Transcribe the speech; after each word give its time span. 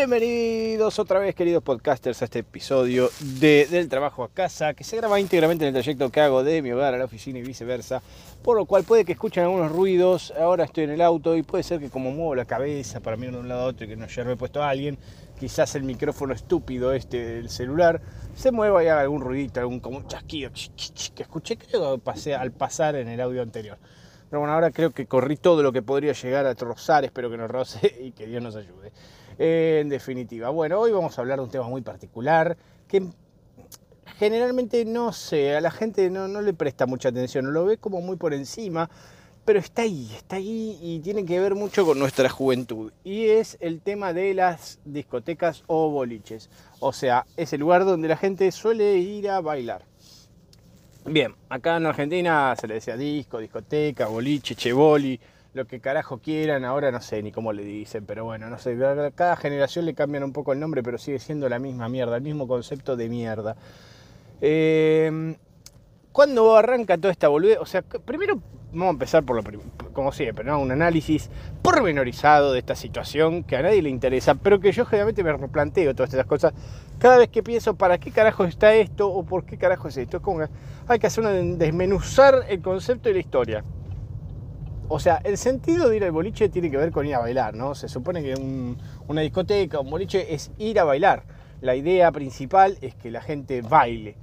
Bienvenidos 0.00 0.98
otra 0.98 1.18
vez, 1.18 1.34
queridos 1.34 1.62
podcasters, 1.62 2.22
a 2.22 2.24
este 2.24 2.38
episodio 2.38 3.10
de 3.38 3.66
Del 3.70 3.90
Trabajo 3.90 4.24
a 4.24 4.30
Casa, 4.30 4.72
que 4.72 4.82
se 4.82 4.96
graba 4.96 5.20
íntegramente 5.20 5.64
en 5.64 5.68
el 5.68 5.74
trayecto 5.74 6.10
que 6.10 6.22
hago 6.22 6.42
de 6.42 6.62
mi 6.62 6.72
hogar 6.72 6.94
a 6.94 6.96
la 6.96 7.04
oficina 7.04 7.38
y 7.38 7.42
viceversa, 7.42 8.00
por 8.42 8.56
lo 8.56 8.64
cual 8.64 8.84
puede 8.84 9.04
que 9.04 9.12
escuchen 9.12 9.44
algunos 9.44 9.70
ruidos. 9.70 10.32
Ahora 10.40 10.64
estoy 10.64 10.84
en 10.84 10.90
el 10.92 11.02
auto 11.02 11.36
y 11.36 11.42
puede 11.42 11.64
ser 11.64 11.80
que, 11.80 11.90
como 11.90 12.12
muevo 12.12 12.34
la 12.34 12.46
cabeza 12.46 13.00
para 13.00 13.18
mirar 13.18 13.34
de 13.34 13.40
un 13.40 13.48
lado 13.48 13.60
a 13.60 13.66
otro 13.66 13.84
y 13.84 13.88
que 13.90 13.96
no 13.96 14.06
he 14.06 14.36
puesto 14.36 14.62
a 14.62 14.70
alguien, 14.70 14.96
quizás 15.38 15.74
el 15.74 15.82
micrófono 15.82 16.32
estúpido 16.32 16.94
este 16.94 17.22
del 17.22 17.50
celular 17.50 18.00
se 18.34 18.52
mueva 18.52 18.82
y 18.82 18.86
haga 18.86 19.02
algún 19.02 19.20
ruidito, 19.20 19.60
algún 19.60 19.80
como 19.80 20.08
chasquido 20.08 20.50
que 21.14 21.22
escuché, 21.22 21.58
creo 21.58 21.98
pasé 21.98 22.34
al 22.34 22.52
pasar 22.52 22.96
en 22.96 23.08
el 23.08 23.20
audio 23.20 23.42
anterior. 23.42 23.76
Pero 24.30 24.40
bueno, 24.40 24.54
ahora 24.54 24.70
creo 24.70 24.92
que 24.92 25.04
corrí 25.04 25.36
todo 25.36 25.62
lo 25.62 25.72
que 25.72 25.82
podría 25.82 26.14
llegar 26.14 26.46
a 26.46 26.54
rozar, 26.54 27.04
espero 27.04 27.30
que 27.30 27.36
no 27.36 27.46
roce 27.48 27.98
y 28.00 28.12
que 28.12 28.26
Dios 28.26 28.42
nos 28.42 28.56
ayude 28.56 28.92
en 29.38 29.88
definitiva. 29.88 30.50
Bueno, 30.50 30.80
hoy 30.80 30.92
vamos 30.92 31.16
a 31.18 31.20
hablar 31.20 31.38
de 31.38 31.44
un 31.44 31.50
tema 31.50 31.68
muy 31.68 31.82
particular 31.82 32.56
que 32.88 33.08
generalmente 34.18 34.84
no 34.84 35.12
sé, 35.12 35.56
a 35.56 35.60
la 35.60 35.70
gente 35.70 36.10
no, 36.10 36.28
le 36.42 36.52
presta 36.52 36.86
mucha 36.86 37.08
atención, 37.08 37.52
lo 37.52 37.64
ve 37.64 37.78
como 37.78 38.02
muy 38.02 38.16
por 38.16 38.34
encima, 38.34 38.90
pero 39.46 39.58
está 39.58 39.82
ahí, 39.82 40.10
está 40.14 40.36
ahí 40.36 40.78
y 40.82 41.00
tiene 41.00 41.24
que 41.24 41.40
ver 41.40 41.54
mucho 41.54 41.86
con 41.86 41.98
nuestra 41.98 42.28
juventud. 42.28 42.92
Y 43.02 43.28
es 43.28 43.56
el 43.60 43.80
tema 43.80 44.12
de 44.12 44.34
las 44.34 44.78
discotecas 44.84 45.64
o 45.66 45.88
boliches. 45.88 46.50
O 46.80 46.92
sea, 46.92 47.24
es 47.36 47.52
el 47.54 47.60
lugar 47.60 47.86
donde 47.86 48.08
la 48.08 48.18
gente 48.18 48.52
suele 48.52 48.98
ir 48.98 49.30
a 49.30 49.40
bailar. 49.40 49.86
Bien, 51.06 51.34
acá 51.48 51.78
en 51.78 51.86
Argentina 51.86 52.54
se 52.60 52.68
le 52.68 52.74
decía 52.74 52.98
disco, 52.98 53.38
discoteca, 53.38 54.06
boliche, 54.06 54.54
cheboli 54.54 55.18
lo 55.52 55.66
que 55.66 55.80
carajo 55.80 56.18
quieran, 56.18 56.64
ahora 56.64 56.90
no 56.92 57.00
sé 57.00 57.22
ni 57.22 57.32
cómo 57.32 57.52
le 57.52 57.64
dicen, 57.64 58.06
pero 58.06 58.24
bueno, 58.24 58.48
no 58.48 58.58
sé, 58.58 58.76
cada 59.14 59.36
generación 59.36 59.84
le 59.84 59.94
cambian 59.94 60.22
un 60.22 60.32
poco 60.32 60.52
el 60.52 60.60
nombre, 60.60 60.82
pero 60.82 60.98
sigue 60.98 61.18
siendo 61.18 61.48
la 61.48 61.58
misma 61.58 61.88
mierda, 61.88 62.16
el 62.16 62.22
mismo 62.22 62.46
concepto 62.46 62.96
de 62.96 63.08
mierda. 63.08 63.56
Eh, 64.40 65.36
¿Cuándo 66.12 66.56
arranca 66.56 66.98
toda 66.98 67.12
esta 67.12 67.28
boludez? 67.28 67.58
O 67.60 67.66
sea, 67.66 67.82
primero 67.82 68.40
vamos 68.72 68.86
a 68.86 68.90
empezar 68.90 69.24
por 69.24 69.36
lo 69.36 69.60
como 69.92 70.12
siempre, 70.12 70.44
¿no? 70.44 70.60
Un 70.60 70.70
análisis 70.70 71.30
pormenorizado 71.62 72.52
de 72.52 72.60
esta 72.60 72.74
situación 72.74 73.42
que 73.42 73.56
a 73.56 73.62
nadie 73.62 73.82
le 73.82 73.90
interesa, 73.90 74.34
pero 74.34 74.60
que 74.60 74.72
yo 74.72 74.84
generalmente 74.86 75.24
me 75.24 75.32
replanteo 75.32 75.94
todas 75.94 76.10
estas 76.10 76.26
cosas 76.26 76.52
cada 76.98 77.18
vez 77.18 77.28
que 77.28 77.42
pienso 77.42 77.74
para 77.74 77.98
qué 77.98 78.10
carajo 78.10 78.44
está 78.44 78.74
esto 78.74 79.08
o 79.08 79.24
por 79.24 79.44
qué 79.44 79.56
carajo 79.56 79.88
es 79.88 79.96
esto. 79.96 80.20
Hay 80.86 80.98
que 80.98 81.06
hacer 81.06 81.24
una 81.24 81.32
desmenuzar 81.32 82.46
el 82.48 82.60
concepto 82.60 83.08
y 83.10 83.14
la 83.14 83.20
historia. 83.20 83.64
O 84.92 84.98
sea, 84.98 85.20
el 85.22 85.38
sentido 85.38 85.88
de 85.88 85.98
ir 85.98 86.04
al 86.04 86.10
boliche 86.10 86.48
tiene 86.48 86.68
que 86.68 86.76
ver 86.76 86.90
con 86.90 87.06
ir 87.06 87.14
a 87.14 87.20
bailar, 87.20 87.54
¿no? 87.54 87.76
Se 87.76 87.88
supone 87.88 88.24
que 88.24 88.34
una 89.06 89.20
discoteca, 89.20 89.78
un 89.78 89.88
boliche 89.88 90.34
es 90.34 90.50
ir 90.58 90.80
a 90.80 90.84
bailar. 90.84 91.22
La 91.60 91.76
idea 91.76 92.10
principal 92.10 92.76
es 92.80 92.96
que 92.96 93.12
la 93.12 93.20
gente 93.20 93.62
baile. 93.62 94.16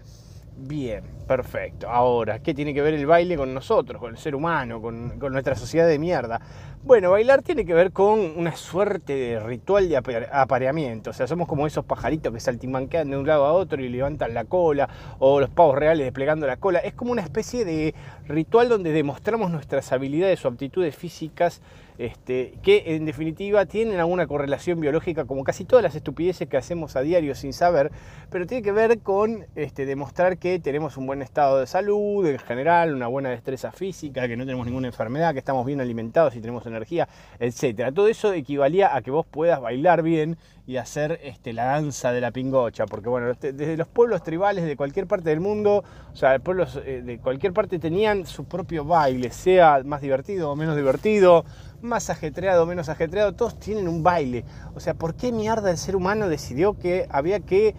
Bien, 0.59 1.03
perfecto. 1.27 1.87
Ahora, 1.87 2.39
¿qué 2.39 2.55
tiene 2.55 2.73
que 2.73 2.81
ver 2.81 2.95
el 2.95 3.05
baile 3.05 3.37
con 3.37 3.53
nosotros, 3.53 4.01
con 4.01 4.09
el 4.09 4.17
ser 4.17 4.33
humano, 4.33 4.81
con, 4.81 5.19
nuestra 5.19 5.53
sociedad 5.55 5.87
de 5.87 5.99
mierda? 5.99 6.41
Bueno, 6.83 7.11
bailar 7.11 7.43
tiene 7.43 7.63
que 7.63 7.75
ver 7.75 7.91
con 7.91 8.19
una 8.35 8.55
suerte 8.55 9.13
de 9.13 9.39
ritual 9.39 9.87
de 9.87 9.97
apareamiento. 10.31 11.11
O 11.11 11.13
sea, 11.13 11.27
somos 11.27 11.47
como 11.47 11.67
esos 11.67 11.85
pajaritos 11.85 12.33
que 12.33 12.39
saltimanquean 12.39 13.07
de 13.11 13.17
un 13.17 13.27
lado 13.27 13.45
a 13.45 13.53
otro 13.53 13.83
y 13.83 13.87
levantan 13.87 14.33
la 14.33 14.45
cola, 14.45 14.89
o 15.19 15.39
los 15.39 15.51
pavos 15.51 15.77
reales 15.77 16.07
desplegando 16.07 16.47
la 16.47 16.57
cola. 16.57 16.79
Es 16.79 16.95
como 16.95 17.11
una 17.11 17.21
especie 17.21 17.63
de 17.63 17.93
ritual 18.27 18.67
donde 18.67 18.91
demostramos 18.91 19.51
nuestras 19.51 19.91
habilidades 19.91 20.43
o 20.43 20.47
aptitudes 20.47 20.95
físicas 20.95 21.61
este, 21.97 22.53
que 22.61 22.95
en 22.95 23.05
definitiva 23.05 23.65
tienen 23.65 23.99
alguna 23.99 24.27
correlación 24.27 24.79
biológica 24.79 25.25
como 25.25 25.43
casi 25.43 25.65
todas 25.65 25.83
las 25.83 25.95
estupideces 25.95 26.47
que 26.47 26.57
hacemos 26.57 26.95
a 26.95 27.01
diario 27.01 27.35
sin 27.35 27.53
saber, 27.53 27.91
pero 28.29 28.45
tiene 28.45 28.63
que 28.63 28.71
ver 28.71 28.99
con 28.99 29.45
este, 29.55 29.85
demostrar 29.85 30.37
que 30.37 30.59
tenemos 30.59 30.97
un 30.97 31.07
buen 31.07 31.21
estado 31.21 31.59
de 31.59 31.67
salud 31.67 32.25
en 32.25 32.39
general, 32.39 32.93
una 32.93 33.07
buena 33.07 33.29
destreza 33.29 33.71
física, 33.71 34.27
que 34.27 34.37
no 34.37 34.45
tenemos 34.45 34.65
ninguna 34.65 34.87
enfermedad, 34.87 35.33
que 35.33 35.39
estamos 35.39 35.65
bien 35.65 35.81
alimentados 35.81 36.35
y 36.35 36.41
tenemos 36.41 36.65
energía, 36.65 37.07
etc. 37.39 37.93
Todo 37.93 38.07
eso 38.07 38.33
equivalía 38.33 38.95
a 38.95 39.01
que 39.01 39.11
vos 39.11 39.25
puedas 39.25 39.61
bailar 39.61 40.03
bien 40.03 40.37
y 40.67 40.75
hacer 40.75 41.21
este, 41.23 41.53
la 41.53 41.63
danza 41.63 42.11
de 42.11 42.19
la 42.19 42.31
pingocha, 42.31 42.85
porque 42.85 43.07
bueno, 43.07 43.33
desde 43.39 43.77
los 43.77 43.87
pueblos 43.87 44.21
tribales 44.21 44.65
de 44.65 44.75
cualquier 44.75 45.07
parte 45.07 45.29
del 45.29 45.39
mundo, 45.39 45.85
o 46.11 46.15
sea, 46.15 46.37
pueblos 46.39 46.79
eh, 46.85 47.01
de 47.01 47.19
cualquier 47.19 47.53
parte 47.53 47.79
tenían 47.79 48.25
su 48.25 48.43
propio 48.43 48.83
baile, 48.83 49.31
sea 49.31 49.81
más 49.85 50.01
divertido 50.01 50.51
o 50.51 50.57
menos 50.57 50.75
divertido, 50.75 51.45
más 51.81 52.09
ajetreado, 52.09 52.65
menos 52.65 52.89
ajetreado, 52.89 53.31
todos 53.31 53.57
tienen 53.57 53.87
un 53.87 54.03
baile. 54.03 54.43
O 54.75 54.81
sea, 54.81 54.93
¿por 54.93 55.15
qué 55.15 55.31
mierda 55.31 55.71
el 55.71 55.77
ser 55.77 55.95
humano 55.95 56.27
decidió 56.27 56.77
que 56.77 57.07
había 57.09 57.39
que 57.39 57.73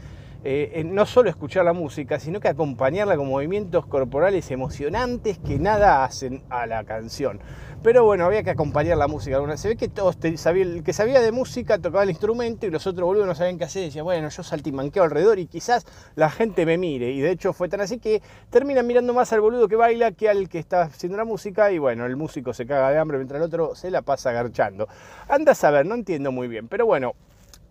eh, 0.50 0.82
no 0.84 1.04
solo 1.04 1.28
escuchar 1.28 1.66
la 1.66 1.74
música, 1.74 2.18
sino 2.18 2.40
que 2.40 2.48
acompañarla 2.48 3.18
con 3.18 3.28
movimientos 3.28 3.84
corporales 3.84 4.50
emocionantes 4.50 5.38
que 5.38 5.58
nada 5.58 6.04
hacen 6.04 6.42
a 6.48 6.66
la 6.66 6.84
canción. 6.84 7.40
Pero 7.82 8.04
bueno, 8.04 8.24
había 8.24 8.42
que 8.42 8.50
acompañar 8.50 8.96
la 8.96 9.08
música. 9.08 9.38
Se 9.58 9.68
ve 9.68 9.76
que 9.76 9.88
todos 9.88 10.16
el 10.22 10.82
que 10.82 10.92
sabía 10.94 11.20
de 11.20 11.32
música 11.32 11.78
tocaba 11.78 12.02
el 12.02 12.08
instrumento 12.08 12.66
y 12.66 12.70
los 12.70 12.86
otros 12.86 13.04
boludos 13.04 13.26
no 13.26 13.34
sabían 13.34 13.58
qué 13.58 13.64
hacer. 13.64 13.84
Decía, 13.84 14.02
bueno, 14.02 14.30
yo 14.30 14.42
saltimanqueo 14.42 15.04
alrededor 15.04 15.38
y 15.38 15.46
quizás 15.46 15.86
la 16.16 16.30
gente 16.30 16.64
me 16.64 16.78
mire. 16.78 17.10
Y 17.10 17.20
de 17.20 17.30
hecho 17.30 17.52
fue 17.52 17.68
tan 17.68 17.82
así 17.82 17.98
que 17.98 18.22
terminan 18.48 18.86
mirando 18.86 19.12
más 19.12 19.32
al 19.34 19.42
boludo 19.42 19.68
que 19.68 19.76
baila 19.76 20.12
que 20.12 20.30
al 20.30 20.48
que 20.48 20.58
está 20.58 20.82
haciendo 20.82 21.18
la 21.18 21.24
música. 21.24 21.70
Y 21.70 21.78
bueno, 21.78 22.06
el 22.06 22.16
músico 22.16 22.54
se 22.54 22.66
caga 22.66 22.90
de 22.90 22.98
hambre 22.98 23.18
mientras 23.18 23.38
el 23.38 23.46
otro 23.46 23.74
se 23.74 23.90
la 23.90 24.00
pasa 24.00 24.30
agarchando. 24.30 24.88
Anda 25.28 25.52
a 25.52 25.54
saber, 25.54 25.84
no 25.84 25.94
entiendo 25.94 26.32
muy 26.32 26.48
bien. 26.48 26.68
Pero 26.68 26.86
bueno, 26.86 27.12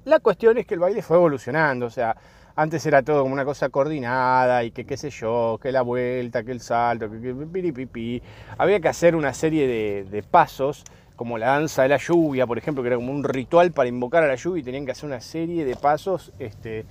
la 0.05 0.19
cuestión 0.19 0.59
es 0.59 0.67
que 0.67 0.75
el 0.75 0.79
baile 0.79 1.01
fue 1.01 1.17
evolucionando. 1.17 1.87
O 1.87 1.89
sea, 1.89 2.15
antes 2.57 2.83
era 2.87 3.03
todo 3.03 3.21
como 3.21 3.33
una 3.33 3.45
cosa 3.45 3.69
coordinada 3.69 4.63
y 4.63 4.71
que 4.71 4.83
qué 4.83 4.97
sé 4.97 5.11
yo, 5.11 5.59
que 5.61 5.71
la 5.71 5.83
vuelta, 5.83 6.43
que 6.43 6.51
el 6.51 6.59
salto, 6.59 7.07
que, 7.09 7.21
que 7.21 8.21
Había 8.57 8.79
que 8.79 8.87
hacer 8.87 9.15
una 9.15 9.31
serie 9.35 9.67
de, 10.03 10.23
pasos, 10.23 10.83
como 11.15 11.37
la 11.37 11.49
danza 11.49 11.83
de 11.83 11.89
la 11.89 11.97
lluvia, 11.97 12.47
por 12.47 12.57
ejemplo, 12.57 12.81
que 12.81 12.87
era 12.87 12.95
como 12.95 13.11
un 13.11 13.23
ritual 13.23 13.71
para 13.73 13.87
invocar 13.89 14.23
a 14.23 14.27
la 14.27 14.35
lluvia 14.35 14.61
y 14.61 14.63
tenían 14.63 14.85
que 14.85 14.91
hacer 14.91 15.05
una 15.05 15.21
serie 15.21 15.65
de 15.65 15.75
pasos 15.75 16.33
este, 16.39 16.85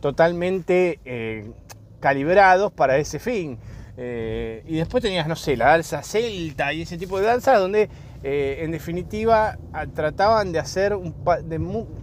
totalmente 0.00 0.98
eh, 1.04 1.48
calibrados 2.00 2.72
para 2.72 2.96
ese 2.96 3.20
fin. 3.20 3.58
Eh, 3.96 4.64
y 4.66 4.78
después 4.78 5.04
tenías, 5.04 5.28
no 5.28 5.36
sé, 5.36 5.56
la 5.56 5.66
danza 5.66 6.02
celta 6.02 6.72
y 6.72 6.82
ese 6.82 6.98
tipo 6.98 7.20
de 7.20 7.26
danza 7.26 7.56
donde 7.58 7.88
eh, 8.24 8.58
en 8.62 8.72
definitiva 8.72 9.56
trataban 9.94 10.50
de 10.50 10.58
hacer 10.58 10.96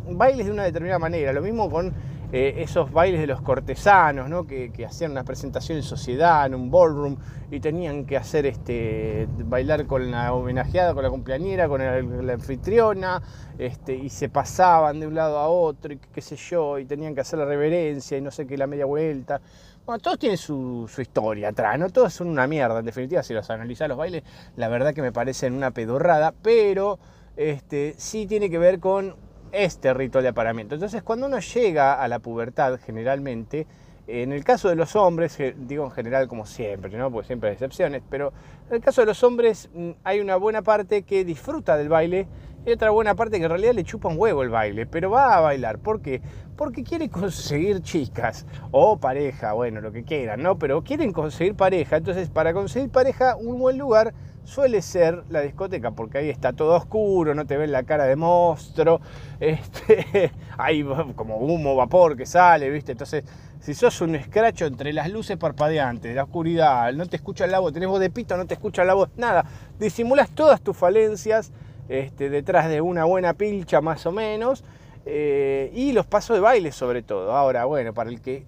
bailes 0.07 0.45
de 0.45 0.51
una 0.53 0.63
determinada 0.63 0.99
manera. 0.99 1.33
Lo 1.33 1.41
mismo 1.41 1.69
con 1.69 1.93
eh, 2.31 2.55
esos 2.57 2.91
bailes 2.91 3.19
de 3.19 3.25
los 3.25 3.41
cortesanos, 3.41 4.29
¿no? 4.29 4.45
que, 4.45 4.71
hacían 4.85 5.11
una 5.11 5.23
presentación 5.23 5.79
en 5.79 5.83
sociedad, 5.83 6.45
en 6.45 6.53
un 6.53 6.69
ballroom, 6.69 7.17
y 7.49 7.59
tenían 7.59 8.05
que 8.05 8.17
hacer 8.17 8.45
este, 8.45 9.27
bailar 9.45 9.87
con 9.87 10.11
la 10.11 10.31
homenajeada, 10.33 10.93
con 10.93 11.01
la 11.01 11.09
cumpleañera, 11.09 11.67
con 11.67 11.81
la 11.81 12.33
anfitriona, 12.33 13.19
este, 13.57 13.95
y 13.95 14.09
se 14.09 14.29
pasaban 14.29 14.99
de 14.99 15.07
un 15.07 15.15
lado 15.15 15.39
a 15.39 15.47
otro, 15.47 15.91
y 15.91 15.97
qué 15.97 16.21
sé 16.21 16.35
yo, 16.35 16.77
y 16.77 16.85
tenían 16.85 17.15
que 17.15 17.21
hacer 17.21 17.39
la 17.39 17.45
reverencia, 17.45 18.15
y 18.15 18.21
no 18.21 18.29
sé 18.29 18.45
qué, 18.45 18.57
la 18.57 18.67
media 18.67 18.85
vuelta. 18.85 19.41
Bueno, 19.87 19.99
todos 19.99 20.19
tienen 20.19 20.37
su, 20.37 20.87
historia 20.99 21.49
atrás, 21.49 21.79
¿no? 21.79 21.89
Todos 21.89 22.13
son 22.13 22.27
una 22.27 22.45
mierda, 22.45 22.77
en 22.77 22.85
definitiva, 22.85 23.23
si 23.23 23.33
los 23.33 23.49
analizás 23.49 23.89
los 23.89 23.97
bailes, 23.97 24.21
la 24.55 24.67
verdad 24.67 24.93
que 24.93 25.01
me 25.01 25.11
parecen 25.11 25.55
una 25.55 25.71
pedorrada, 25.71 26.31
pero 26.43 26.99
este, 27.37 27.95
sí 27.97 28.27
tiene 28.27 28.51
que 28.51 28.59
ver 28.59 28.79
con 28.79 29.15
este 29.51 29.93
ritual 29.93 30.23
de 30.23 30.29
aparamiento. 30.29 30.75
Entonces, 30.75 31.03
cuando 31.03 31.27
uno 31.27 31.39
llega 31.39 32.01
a 32.01 32.07
la 32.07 32.19
pubertad, 32.19 32.79
generalmente, 32.83 33.67
en 34.07 34.31
el 34.31 34.43
caso 34.43 34.69
de 34.69 34.75
los 34.75 34.95
hombres, 34.95 35.37
digo 35.55 35.85
en 35.85 35.91
general 35.91 36.27
como 36.27 36.45
siempre, 36.45 36.89
¿no? 36.97 37.11
porque 37.11 37.27
siempre 37.27 37.49
hay 37.49 37.53
excepciones, 37.53 38.01
pero 38.09 38.33
en 38.69 38.75
el 38.75 38.81
caso 38.81 39.01
de 39.01 39.07
los 39.07 39.23
hombres 39.23 39.69
mm, 39.73 39.91
hay 40.03 40.19
una 40.19 40.35
buena 40.35 40.63
parte 40.63 41.03
que 41.03 41.23
disfruta 41.23 41.77
del 41.77 41.89
baile 41.89 42.27
y 42.65 42.71
otra 42.71 42.89
buena 42.89 43.15
parte 43.15 43.37
que 43.37 43.45
en 43.45 43.49
realidad 43.49 43.73
le 43.73 43.83
chupa 43.83 44.09
un 44.09 44.17
huevo 44.17 44.43
el 44.43 44.49
baile, 44.49 44.85
pero 44.85 45.09
va 45.11 45.37
a 45.37 45.39
bailar. 45.39 45.79
¿Por 45.79 46.01
qué? 46.01 46.21
Porque 46.57 46.83
quiere 46.83 47.09
conseguir 47.09 47.81
chicas 47.81 48.45
o 48.71 48.99
pareja, 48.99 49.53
bueno, 49.53 49.79
lo 49.79 49.91
que 49.91 50.03
quieran, 50.03 50.43
¿no? 50.43 50.59
Pero 50.59 50.83
quieren 50.83 51.13
conseguir 51.13 51.55
pareja. 51.55 51.97
Entonces, 51.97 52.29
para 52.29 52.53
conseguir 52.53 52.89
pareja, 52.89 53.35
un 53.37 53.59
buen 53.59 53.77
lugar 53.77 54.13
suele 54.49 54.81
ser 54.81 55.23
la 55.29 55.41
discoteca, 55.41 55.91
porque 55.91 56.17
ahí 56.17 56.29
está 56.29 56.53
todo 56.53 56.75
oscuro, 56.75 57.35
no 57.35 57.45
te 57.45 57.55
ven 57.55 57.71
la 57.71 57.83
cara 57.83 58.05
de 58.05 58.15
monstruo, 58.15 58.99
este, 59.39 60.31
hay 60.57 60.83
como 61.15 61.37
humo, 61.37 61.75
vapor 61.75 62.17
que 62.17 62.25
sale, 62.25 62.69
¿viste? 62.69 62.93
Entonces, 62.93 63.23
si 63.59 63.75
sos 63.75 64.01
un 64.01 64.15
escracho 64.15 64.65
entre 64.65 64.91
las 64.91 65.09
luces 65.09 65.37
parpadeantes, 65.37 66.15
la 66.15 66.23
oscuridad, 66.23 66.91
no 66.93 67.05
te 67.05 67.17
escucha 67.17 67.45
la 67.45 67.59
voz, 67.59 67.73
tenés 67.73 67.89
voz 67.89 67.99
de 67.99 68.09
pito, 68.09 68.35
no 68.37 68.47
te 68.47 68.55
escucha 68.55 68.83
la 68.83 68.95
voz, 68.95 69.09
nada, 69.17 69.45
disimulas 69.79 70.29
todas 70.31 70.61
tus 70.61 70.75
falencias 70.75 71.51
este, 71.87 72.29
detrás 72.29 72.69
de 72.69 72.81
una 72.81 73.05
buena 73.05 73.35
pilcha 73.35 73.81
más 73.81 74.05
o 74.07 74.11
menos, 74.11 74.63
eh, 75.05 75.71
y 75.73 75.91
los 75.91 76.05
pasos 76.05 76.35
de 76.35 76.41
baile 76.41 76.71
sobre 76.71 77.01
todo. 77.01 77.35
Ahora, 77.35 77.65
bueno, 77.65 77.93
para 77.93 78.09
el 78.09 78.21
que 78.21 78.45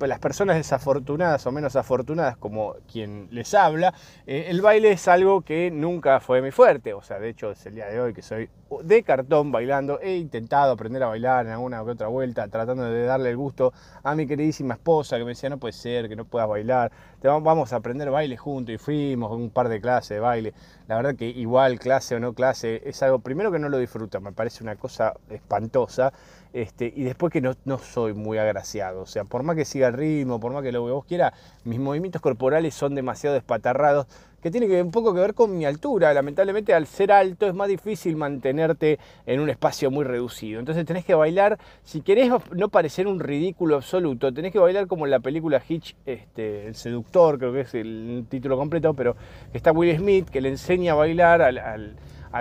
las 0.00 0.18
personas 0.18 0.56
desafortunadas 0.56 1.46
o 1.46 1.52
menos 1.52 1.74
afortunadas 1.76 2.36
como 2.36 2.76
quien 2.90 3.28
les 3.30 3.52
habla, 3.54 3.94
eh, 4.26 4.46
el 4.48 4.60
baile 4.60 4.92
es 4.92 5.08
algo 5.08 5.42
que 5.42 5.70
nunca 5.70 6.20
fue 6.20 6.42
mi 6.42 6.50
fuerte. 6.50 6.94
O 6.94 7.02
sea, 7.02 7.18
de 7.18 7.30
hecho 7.30 7.50
es 7.50 7.64
el 7.66 7.74
día 7.74 7.86
de 7.86 8.00
hoy 8.00 8.14
que 8.14 8.22
soy 8.22 8.48
de 8.82 9.02
cartón 9.02 9.50
bailando. 9.50 9.98
He 10.00 10.16
intentado 10.16 10.72
aprender 10.72 11.02
a 11.02 11.08
bailar 11.08 11.46
en 11.46 11.52
alguna 11.52 11.82
u 11.82 11.90
otra 11.90 12.08
vuelta, 12.08 12.48
tratando 12.48 12.84
de 12.84 13.04
darle 13.04 13.30
el 13.30 13.36
gusto 13.36 13.72
a 14.02 14.14
mi 14.14 14.26
queridísima 14.26 14.74
esposa 14.74 15.16
que 15.16 15.24
me 15.24 15.30
decía, 15.30 15.48
no 15.48 15.58
puede 15.58 15.72
ser 15.72 16.08
que 16.08 16.16
no 16.16 16.24
puedas 16.24 16.48
bailar, 16.48 16.92
vamos 17.22 17.72
a 17.72 17.76
aprender 17.76 18.10
baile 18.10 18.36
juntos 18.36 18.74
y 18.74 18.78
fuimos 18.78 19.32
un 19.32 19.50
par 19.50 19.68
de 19.68 19.80
clases 19.80 20.10
de 20.10 20.20
baile. 20.20 20.54
La 20.88 20.96
verdad 20.96 21.16
que 21.16 21.26
igual 21.26 21.78
clase 21.78 22.14
o 22.16 22.20
no 22.20 22.32
clase 22.32 22.80
es 22.86 23.02
algo, 23.02 23.18
primero 23.18 23.52
que 23.52 23.58
no 23.58 23.68
lo 23.68 23.76
disfruto, 23.76 24.22
me 24.22 24.32
parece 24.32 24.64
una 24.64 24.74
cosa 24.76 25.12
espantosa. 25.28 26.14
Este, 26.54 26.90
y 26.96 27.02
después 27.04 27.30
que 27.30 27.42
no, 27.42 27.52
no, 27.66 27.78
soy 27.78 28.14
muy 28.14 28.38
agraciado. 28.38 29.02
O 29.02 29.06
sea, 29.06 29.24
por 29.24 29.42
más 29.42 29.54
que 29.54 29.66
siga 29.66 29.88
el 29.88 29.92
ritmo, 29.92 30.40
por 30.40 30.50
más 30.50 30.62
que 30.62 30.72
lo 30.72 30.86
que 30.86 30.92
vos 30.92 31.04
quieras, 31.04 31.34
mis 31.64 31.78
movimientos 31.78 32.22
corporales 32.22 32.74
son 32.74 32.94
demasiado 32.94 33.34
despatarrados 33.34 34.06
que 34.42 34.50
tiene 34.50 34.82
un 34.82 34.90
poco 34.90 35.14
que 35.14 35.20
ver 35.20 35.34
con 35.34 35.56
mi 35.56 35.64
altura. 35.64 36.12
Lamentablemente 36.14 36.74
al 36.74 36.86
ser 36.86 37.12
alto 37.12 37.46
es 37.46 37.54
más 37.54 37.68
difícil 37.68 38.16
mantenerte 38.16 38.98
en 39.26 39.40
un 39.40 39.50
espacio 39.50 39.90
muy 39.90 40.04
reducido. 40.04 40.60
Entonces 40.60 40.84
tenés 40.84 41.04
que 41.04 41.14
bailar, 41.14 41.58
si 41.82 42.00
querés 42.00 42.30
no 42.54 42.68
parecer 42.68 43.06
un 43.06 43.20
ridículo 43.20 43.76
absoluto, 43.76 44.32
tenés 44.32 44.52
que 44.52 44.58
bailar 44.58 44.86
como 44.86 45.06
en 45.06 45.10
la 45.10 45.20
película 45.20 45.62
Hitch, 45.66 45.96
este, 46.06 46.66
El 46.66 46.74
Seductor, 46.74 47.38
creo 47.38 47.52
que 47.52 47.60
es 47.60 47.74
el 47.74 48.26
título 48.28 48.56
completo, 48.56 48.94
pero 48.94 49.16
está 49.52 49.72
Will 49.72 49.96
Smith 49.96 50.28
que 50.28 50.40
le 50.40 50.48
enseña 50.50 50.92
a 50.92 50.96
bailar 50.96 51.42
al 51.42 51.58
al 51.58 51.96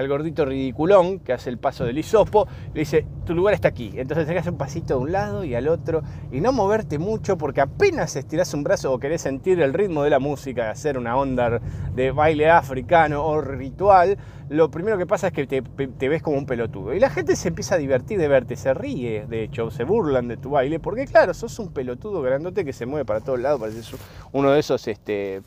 gordito 0.08 0.46
ridiculón 0.46 1.20
que 1.20 1.34
hace 1.34 1.50
el 1.50 1.58
paso 1.58 1.86
del 1.86 1.98
hisopo, 1.98 2.48
le 2.74 2.82
dice, 2.82 3.06
tu 3.26 3.34
lugar 3.34 3.54
está 3.54 3.68
aquí. 3.68 3.92
Entonces 3.96 4.28
hacer 4.38 4.52
un 4.52 4.58
pasito 4.58 4.96
de 4.96 5.00
un 5.02 5.12
lado 5.12 5.44
y 5.44 5.56
al 5.56 5.68
otro 5.68 6.04
y 6.32 6.42
no 6.42 6.52
moverte 6.52 7.00
mucho 7.00 7.38
porque 7.38 7.62
apenas 7.62 8.16
estirás 8.16 8.54
un 8.54 8.64
brazo 8.64 8.94
o 8.94 9.00
querés 9.00 9.22
sentir 9.22 9.62
el 9.62 9.74
ritmo 9.74 10.04
de 10.04 10.10
la 10.10 10.20
música, 10.20 10.70
hacer 10.70 10.98
una 10.98 11.18
onda 11.18 11.60
de 11.96 12.12
baile 12.12 12.50
africano 12.50 13.26
o 13.26 13.42
ritual, 13.42 14.18
lo 14.50 14.72
primero 14.72 14.98
que 14.98 15.06
pasa 15.06 15.28
es 15.28 15.34
que 15.34 15.46
te, 15.46 16.10
ves 16.10 16.22
como 16.22 16.38
un 16.38 16.46
pelotudo. 16.46 16.94
Y 16.94 17.00
la 17.00 17.10
gente 17.10 17.36
se 17.36 17.50
empieza 17.50 17.76
a 17.76 17.78
divertir 17.78 18.18
de 18.18 18.28
verte, 18.28 18.56
se 18.56 18.74
ríe, 18.74 19.26
de 19.28 19.44
hecho, 19.44 19.72
se 19.72 19.84
burlan 19.84 20.28
de 20.28 20.38
tu 20.38 20.52
baile, 20.52 20.80
porque 20.80 21.06
claro, 21.06 21.34
sos 21.34 21.60
un 21.60 21.74
pelotudo 21.74 22.22
grandote 22.22 22.64
que 22.64 22.74
se 22.74 22.86
mueve 22.86 23.06
para 23.06 23.20
todos 23.20 23.40
lados, 23.40 23.60
pareces 23.60 23.92
uno 24.32 24.52
de 24.52 24.60
esos... 24.60 24.88
Este, 24.88 25.42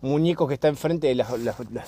muñeco 0.00 0.46
que 0.46 0.54
está 0.54 0.68
enfrente 0.68 1.08
de 1.08 1.14
los, 1.14 1.26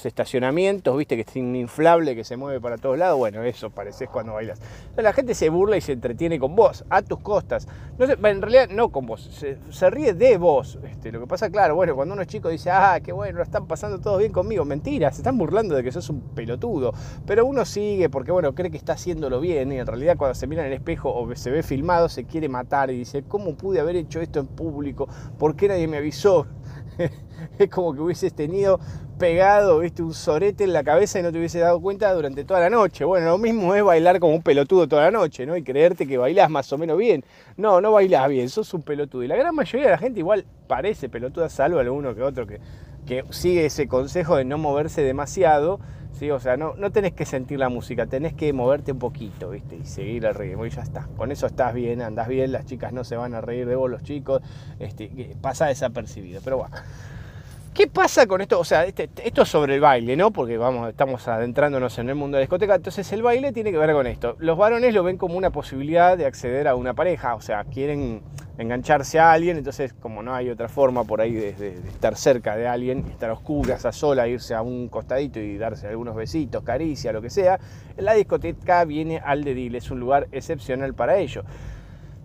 estacionamientos, 0.05 0.97
viste 0.97 1.17
que 1.17 1.23
es 1.23 1.37
inflable, 1.37 2.15
que 2.15 2.25
se 2.25 2.37
mueve 2.37 2.61
para 2.61 2.79
todos 2.79 2.99
lados. 2.99 3.19
Bueno, 3.19 3.43
eso 3.43 3.71
pareces 3.71 4.09
cuando 4.09 4.35
bailas. 4.35 4.61
la 4.97 5.13
gente 5.13 5.35
se 5.35 5.49
burla 5.49 5.77
y 5.77 5.81
se 5.81 5.93
entretiene 5.93 6.39
con 6.39 6.57
vos, 6.57 6.85
a 6.91 7.03
tus 7.03 7.21
costas. 7.21 7.69
No 7.99 8.07
en 8.29 8.43
realidad 8.43 8.69
no 8.71 8.91
con 8.91 9.07
vos, 9.07 9.31
se, 9.71 9.91
ríe 9.91 10.15
de 10.15 10.37
vos. 10.37 10.79
Este, 10.85 11.13
lo 11.13 11.21
que 11.21 11.27
pasa, 11.27 11.51
claro, 11.51 11.75
bueno, 11.75 11.95
cuando 11.95 12.15
uno 12.15 12.23
es 12.23 12.29
chico 12.29 12.49
dice, 12.49 12.71
ah, 12.71 13.01
qué 13.03 13.13
bueno, 13.13 13.43
están 13.43 13.67
pasando 13.67 13.99
todos 13.99 14.19
bien 14.19 14.33
conmigo. 14.33 14.65
Mentira, 14.65 15.11
se 15.11 15.19
están 15.19 15.39
burlando 15.39 15.75
de 15.75 15.83
que 15.83 15.93
sos 15.93 16.09
un 16.11 16.21
pelotudo. 16.21 16.93
Pero 17.27 17.47
uno 17.47 17.65
sigue 17.65 18.09
porque, 18.09 18.33
bueno, 18.33 18.55
cree 18.55 18.71
que 18.71 18.77
está 18.77 18.95
haciéndolo 18.95 19.41
bien 19.41 19.73
y 19.73 19.79
en 19.79 19.87
realidad 19.87 20.17
cuando 20.17 20.35
se 20.35 20.47
mira 20.47 20.63
en 20.63 20.69
el 20.69 20.75
espejo 20.75 21.13
o 21.13 21.35
se 21.35 21.51
ve 21.51 21.63
filmado 21.63 22.09
se 22.09 22.25
quiere 22.25 22.49
matar 22.49 22.91
y 22.91 22.99
dice, 22.99 23.23
¿cómo 23.23 23.55
pude 23.55 23.81
haber 23.81 23.97
hecho 23.97 24.21
esto 24.21 24.41
en 24.41 24.47
público? 24.47 25.09
¿Por 25.39 25.57
qué 25.57 25.69
nadie 25.69 25.89
me 25.89 25.99
avisó? 25.99 26.47
es 27.59 27.71
como 27.71 27.95
que 27.95 28.01
hubieses 28.01 28.35
tenido 28.35 28.81
pegado, 29.19 29.81
viste, 29.81 30.03
un 30.03 30.15
sorete 30.15 30.65
en 30.65 30.73
la 30.73 30.85
cabeza 30.85 31.19
y 31.19 31.23
no 31.23 31.33
te 31.33 31.39
hubiese 31.39 31.59
dado 31.59 31.81
cuenta 31.81 32.13
durante 32.13 32.45
toda 32.45 32.61
la 32.61 32.71
noche. 32.71 33.05
Bueno, 33.05 33.27
lo 33.27 33.39
mismo 33.39 33.75
es 33.75 33.83
bailar 33.83 34.21
como 34.21 34.35
un 34.35 34.43
pelotudo 34.43 34.87
toda 34.87 35.05
la 35.05 35.11
noche, 35.11 35.45
¿no? 35.45 35.57
Y 35.57 35.63
creerte 35.63 36.07
que 36.07 36.19
bailás 36.19 36.51
más 36.51 36.73
o 36.73 36.79
menos 36.79 36.99
bien. 36.99 37.25
No, 37.57 37.81
no 37.81 37.93
bailás 37.93 38.29
bien, 38.29 38.49
sos 38.49 38.73
un 38.75 38.83
pelotudo. 38.83 39.25
Y 39.25 39.29
la 39.29 39.37
gran 39.37 39.55
mayoría 39.55 39.87
de 39.87 39.93
la 39.93 39.99
gente 39.99 40.21
igual 40.21 40.45
parece 40.67 41.09
pelotuda, 41.09 41.49
salvo 41.49 41.81
alguno 41.81 42.15
que 42.15 42.23
otro 42.23 42.47
que, 42.47 42.61
que 43.07 43.25
sigue 43.31 43.67
ese 43.67 43.89
consejo 43.89 44.37
de 44.37 44.45
no 44.45 44.59
moverse 44.59 45.03
demasiado. 45.03 45.81
¿Sí? 46.19 46.31
O 46.31 46.41
sea, 46.41 46.57
no, 46.57 46.75
no 46.77 46.91
tenés 46.91 47.13
que 47.13 47.25
sentir 47.25 47.59
la 47.59 47.69
música, 47.69 48.07
tenés 48.07 48.35
que 48.35 48.53
moverte 48.53 48.93
un 48.93 48.99
poquito, 48.99 49.51
¿viste? 49.51 49.77
Y 49.77 49.85
seguir 49.85 50.25
el 50.25 50.35
ritmo 50.35 50.67
y 50.67 50.71
ya 50.71 50.83
está. 50.83 51.09
Con 51.17 51.33
eso 51.33 51.47
estás 51.47 51.75
bien, 51.75 52.03
andás 52.03 52.29
bien, 52.29 52.53
las 52.53 52.67
chicas 52.67 52.93
no 52.93 53.05
se 53.05 53.17
van 53.17 53.35
a 53.35 53.41
reír 53.41 53.67
de 53.67 53.77
vos, 53.77 53.91
los 53.91 54.03
chicos, 54.03 54.43
este, 54.79 55.37
pasa 55.41 55.67
desapercibido. 55.67 56.41
Pero 56.43 56.59
bueno. 56.59 56.77
¿Qué 57.79 57.87
pasa 57.87 58.27
con 58.27 58.41
esto? 58.41 58.59
O 58.59 58.65
sea, 58.65 58.87
este, 58.87 59.09
esto 59.23 59.43
es 59.43 59.49
sobre 59.49 59.77
el 59.77 59.81
baile, 59.81 60.17
¿no? 60.17 60.33
Porque 60.33 60.59
vamos, 60.59 60.89
estamos 60.89 61.29
adentrándonos 61.29 61.97
en 62.01 62.09
el 62.09 62.17
mundo 62.17 62.37
de 62.37 62.41
la 62.41 62.47
discoteca. 62.47 62.75
Entonces 62.75 63.13
el 63.13 63.23
baile 63.23 63.53
tiene 63.53 63.71
que 63.71 63.79
ver 63.79 63.93
con 63.93 64.09
esto. 64.09 64.35
Los 64.41 64.59
varones 64.59 64.93
lo 64.93 65.05
ven 65.05 65.17
como 65.17 65.37
una 65.37 65.51
posibilidad 65.51 66.19
de 66.19 66.27
acceder 66.27 66.67
a 66.67 66.75
una 66.75 66.95
pareja. 66.95 67.37
O 67.37 67.41
sea, 67.41 67.63
quieren 67.63 68.21
engancharse 68.59 69.21
a 69.21 69.31
alguien. 69.31 69.59
Entonces, 69.59 69.93
como 69.93 70.25
no 70.25 70.35
hay 70.35 70.51
otra 70.51 70.69
forma 70.69 71.05
por 71.05 71.21
ahí 71.21 71.35
de, 71.35 71.51
estar 71.87 72.17
cerca 72.17 72.57
de 72.57 72.67
alguien, 72.67 73.07
estar 73.13 73.31
a 73.31 73.35
oscuras, 73.35 73.87
a 73.87 73.93
sola, 73.93 74.27
irse 74.27 74.57
a 74.57 74.63
un 74.63 74.89
costadito 74.89 75.39
y 75.39 75.57
darse 75.57 75.87
algunos 75.87 76.17
besitos, 76.17 76.65
caricia, 76.65 77.13
lo 77.13 77.23
que 77.23 77.31
sea, 77.31 77.61
la 77.97 78.15
discoteca 78.15 78.85
viene 78.87 79.23
al 79.25 79.45
dedil. 79.45 79.77
Es 79.77 79.89
un 79.93 80.01
lugar 80.01 80.27
excepcional 80.33 80.95
para 80.95 81.19
ello. 81.19 81.45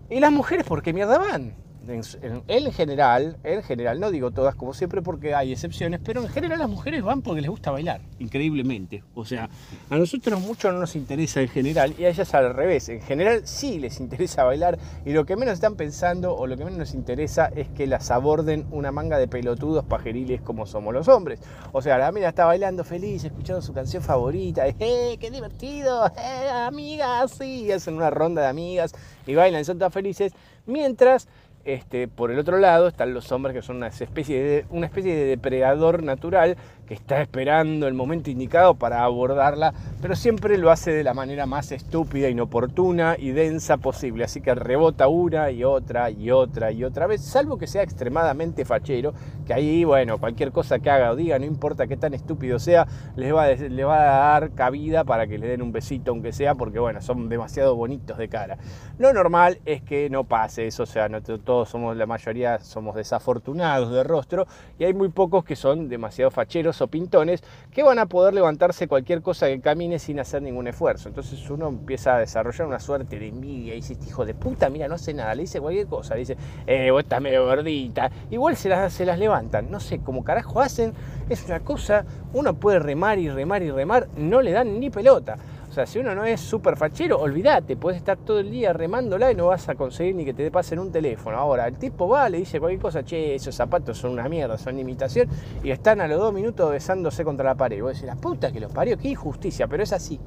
¿Y 0.09 0.19
las 0.19 0.31
mujeres 0.31 0.65
por 0.65 0.81
qué 0.81 0.93
mierda 0.93 1.19
van? 1.19 1.53
En, 1.87 2.71
general, 2.71 3.37
en 3.43 3.61
general, 3.63 3.99
no 3.99 4.11
digo 4.11 4.31
todas 4.31 4.55
como 4.55 4.73
siempre 4.73 5.01
porque 5.01 5.35
hay 5.35 5.51
excepciones, 5.51 5.99
pero 6.03 6.21
en 6.21 6.29
general 6.29 6.59
las 6.59 6.69
mujeres 6.69 7.03
van 7.03 7.21
porque 7.21 7.41
les 7.41 7.49
gusta 7.49 7.71
bailar, 7.71 8.01
increíblemente. 8.19 9.03
O 9.15 9.25
sea, 9.25 9.49
a 9.89 9.97
nosotros 9.97 10.39
mucho 10.39 10.71
no 10.71 10.79
nos 10.79 10.95
interesa 10.95 11.41
en 11.41 11.49
general 11.49 11.93
y 11.97 12.05
a 12.05 12.09
ellas 12.09 12.33
al 12.33 12.53
revés. 12.53 12.87
En 12.89 13.01
general 13.01 13.41
sí 13.45 13.79
les 13.79 13.99
interesa 13.99 14.43
bailar 14.43 14.77
y 15.05 15.11
lo 15.11 15.25
que 15.25 15.35
menos 15.35 15.55
están 15.55 15.75
pensando 15.75 16.35
o 16.35 16.47
lo 16.47 16.55
que 16.55 16.63
menos 16.63 16.79
nos 16.79 16.93
interesa 16.93 17.47
es 17.55 17.67
que 17.69 17.85
las 17.85 18.11
aborden 18.11 18.65
una 18.71 18.91
manga 18.91 19.17
de 19.17 19.27
pelotudos 19.27 19.83
pajeriles 19.83 20.41
como 20.41 20.65
somos 20.65 20.93
los 20.93 21.07
hombres. 21.07 21.41
O 21.73 21.81
sea, 21.81 21.97
la 21.97 22.11
mina 22.11 22.29
está 22.29 22.45
bailando 22.45 22.83
feliz, 22.83 23.23
escuchando 23.23 23.61
su 23.61 23.73
canción 23.73 24.01
favorita, 24.01 24.67
¡eh, 24.79 25.17
qué 25.19 25.31
divertido! 25.31 26.07
¡eh, 26.17 26.49
amigas! 26.49 27.31
Sí, 27.31 27.71
hacen 27.71 27.95
una 27.95 28.09
ronda 28.09 28.43
de 28.43 28.47
amigas 28.47 28.93
y 29.27 29.35
bailan, 29.35 29.65
son 29.65 29.79
tan 29.79 29.91
felices. 29.91 30.33
Mientras 30.65 31.27
este, 31.65 32.07
por 32.07 32.31
el 32.31 32.39
otro 32.39 32.57
lado 32.57 32.87
están 32.87 33.13
los 33.13 33.31
hombres 33.31 33.55
que 33.55 33.61
son 33.61 33.77
una 33.77 33.87
especie 33.87 34.43
de, 34.43 34.65
una 34.69 34.85
especie 34.85 35.15
de 35.15 35.25
depredador 35.25 36.03
natural 36.03 36.57
está 36.93 37.21
esperando 37.21 37.87
el 37.87 37.93
momento 37.93 38.29
indicado 38.29 38.75
para 38.75 39.03
abordarla, 39.03 39.73
pero 40.01 40.15
siempre 40.15 40.57
lo 40.57 40.71
hace 40.71 40.91
de 40.91 41.03
la 41.03 41.13
manera 41.13 41.45
más 41.45 41.71
estúpida, 41.71 42.29
inoportuna 42.29 43.15
y 43.17 43.31
densa 43.31 43.77
posible. 43.77 44.23
Así 44.23 44.41
que 44.41 44.55
rebota 44.55 45.07
una 45.07 45.51
y 45.51 45.63
otra 45.63 46.09
y 46.09 46.31
otra 46.31 46.71
y 46.71 46.83
otra 46.83 47.07
vez, 47.07 47.21
salvo 47.21 47.57
que 47.57 47.67
sea 47.67 47.83
extremadamente 47.83 48.65
fachero, 48.65 49.13
que 49.45 49.53
ahí, 49.53 49.83
bueno, 49.83 50.17
cualquier 50.17 50.51
cosa 50.51 50.79
que 50.79 50.89
haga 50.89 51.11
o 51.11 51.15
diga, 51.15 51.37
no 51.39 51.45
importa 51.45 51.87
qué 51.87 51.97
tan 51.97 52.13
estúpido 52.13 52.59
sea, 52.59 52.87
les 53.15 53.33
va, 53.33 53.43
a, 53.43 53.53
les 53.53 53.85
va 53.85 54.01
a 54.01 54.39
dar 54.39 54.51
cabida 54.51 55.03
para 55.03 55.27
que 55.27 55.37
le 55.37 55.47
den 55.47 55.61
un 55.61 55.71
besito, 55.71 56.11
aunque 56.11 56.31
sea, 56.31 56.55
porque, 56.55 56.79
bueno, 56.79 57.01
son 57.01 57.29
demasiado 57.29 57.75
bonitos 57.75 58.17
de 58.17 58.29
cara. 58.29 58.57
Lo 58.97 59.13
normal 59.13 59.59
es 59.65 59.81
que 59.81 60.09
no 60.09 60.23
pase 60.23 60.67
eso, 60.67 60.83
o 60.83 60.85
sea, 60.85 61.09
no 61.09 61.21
todos 61.21 61.69
somos, 61.69 61.97
la 61.97 62.05
mayoría 62.05 62.59
somos 62.59 62.95
desafortunados 62.95 63.91
de 63.91 64.03
rostro 64.03 64.47
y 64.77 64.83
hay 64.83 64.93
muy 64.93 65.09
pocos 65.09 65.43
que 65.43 65.55
son 65.55 65.89
demasiado 65.89 66.31
facheros 66.31 66.81
pintones 66.87 67.43
que 67.71 67.83
van 67.83 67.99
a 67.99 68.05
poder 68.05 68.33
levantarse 68.33 68.87
cualquier 68.87 69.21
cosa 69.21 69.47
que 69.47 69.59
camine 69.61 69.99
sin 69.99 70.19
hacer 70.19 70.41
ningún 70.41 70.67
esfuerzo. 70.67 71.09
Entonces 71.09 71.49
uno 71.49 71.67
empieza 71.67 72.15
a 72.15 72.19
desarrollar 72.19 72.67
una 72.67 72.79
suerte 72.79 73.19
de 73.19 73.27
envidia 73.27 73.73
y 73.73 73.77
dice, 73.77 73.93
este 73.93 74.07
hijo 74.07 74.25
de 74.25 74.33
puta, 74.33 74.69
mira, 74.69 74.87
no 74.87 74.95
hace 74.95 75.13
nada, 75.13 75.35
le 75.35 75.43
dice 75.43 75.59
cualquier 75.59 75.87
cosa, 75.87 76.15
dice, 76.15 76.37
eh, 76.67 76.91
vos 76.91 77.03
estás 77.03 77.21
medio 77.21 77.45
gordita, 77.45 78.11
igual 78.31 78.55
se 78.55 78.69
las, 78.69 78.99
levantan, 79.17 79.69
no 79.69 79.79
sé, 79.79 79.99
como 79.99 80.23
carajo 80.23 80.61
hacen, 80.61 80.93
es 81.29 81.45
una 81.45 81.59
cosa, 81.59 82.05
uno 82.33 82.55
puede 82.55 82.79
remar 82.79 83.19
y 83.19 83.29
remar 83.29 83.61
y 83.61 83.71
remar, 83.71 84.07
no 84.17 84.41
le 84.41 84.51
dan 84.51 84.79
ni 84.79 84.89
pelota. 84.89 85.37
O 85.73 85.75
sea, 85.75 85.87
si 85.87 85.97
uno 85.97 86.13
no 86.13 86.23
es 86.23 86.39
súper 86.39 86.77
fachero, 86.77 87.17
olvídate, 87.19 87.75
puedes 87.75 87.97
estar 87.97 88.15
todo 88.15 88.37
el 88.37 88.51
día 88.51 88.73
remándola 88.73 89.31
y 89.31 89.35
no 89.35 89.47
vas 89.47 89.67
a 89.69 89.73
conseguir 89.73 90.13
ni 90.13 90.23
que 90.23 90.31
te 90.31 90.51
pasen 90.51 90.77
un 90.77 90.91
teléfono. 90.91 91.35
Ahora, 91.35 91.67
el 91.67 91.79
tipo 91.79 92.07
va, 92.07 92.29
le 92.29 92.37
dice 92.37 92.59
cualquier 92.59 92.79
cosa, 92.79 93.03
che, 93.03 93.33
esos 93.33 93.55
zapatos 93.55 93.97
son 93.97 94.11
una 94.11 94.29
mierda, 94.29 94.55
son 94.59 94.77
imitación, 94.77 95.27
y 95.63 95.71
están 95.71 95.99
a 95.99 96.07
los 96.07 96.19
dos 96.19 96.31
minutos 96.31 96.69
besándose 96.69 97.23
contra 97.23 97.43
la 97.43 97.55
pared. 97.55 97.77
Y 97.77 97.81
vos 97.81 97.93
decís, 97.93 98.05
la 98.05 98.15
puta 98.15 98.51
que 98.51 98.59
los 98.59 98.71
parió, 98.71 98.99
qué 98.99 99.07
injusticia, 99.07 99.65
pero 99.65 99.81
es 99.81 99.93
así. 99.93 100.19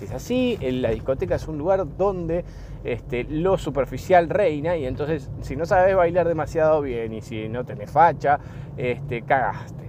Es 0.00 0.12
así, 0.12 0.56
la 0.60 0.90
discoteca 0.90 1.34
es 1.34 1.48
un 1.48 1.58
lugar 1.58 1.84
donde 1.98 2.44
este, 2.84 3.24
lo 3.24 3.58
superficial 3.58 4.28
reina 4.28 4.76
y 4.76 4.86
entonces 4.86 5.28
si 5.40 5.56
no 5.56 5.66
sabes 5.66 5.96
bailar 5.96 6.28
demasiado 6.28 6.80
bien 6.80 7.12
y 7.12 7.22
si 7.22 7.48
no 7.48 7.64
tenés 7.64 7.90
facha, 7.90 8.38
este, 8.76 9.22
cagaste. 9.22 9.81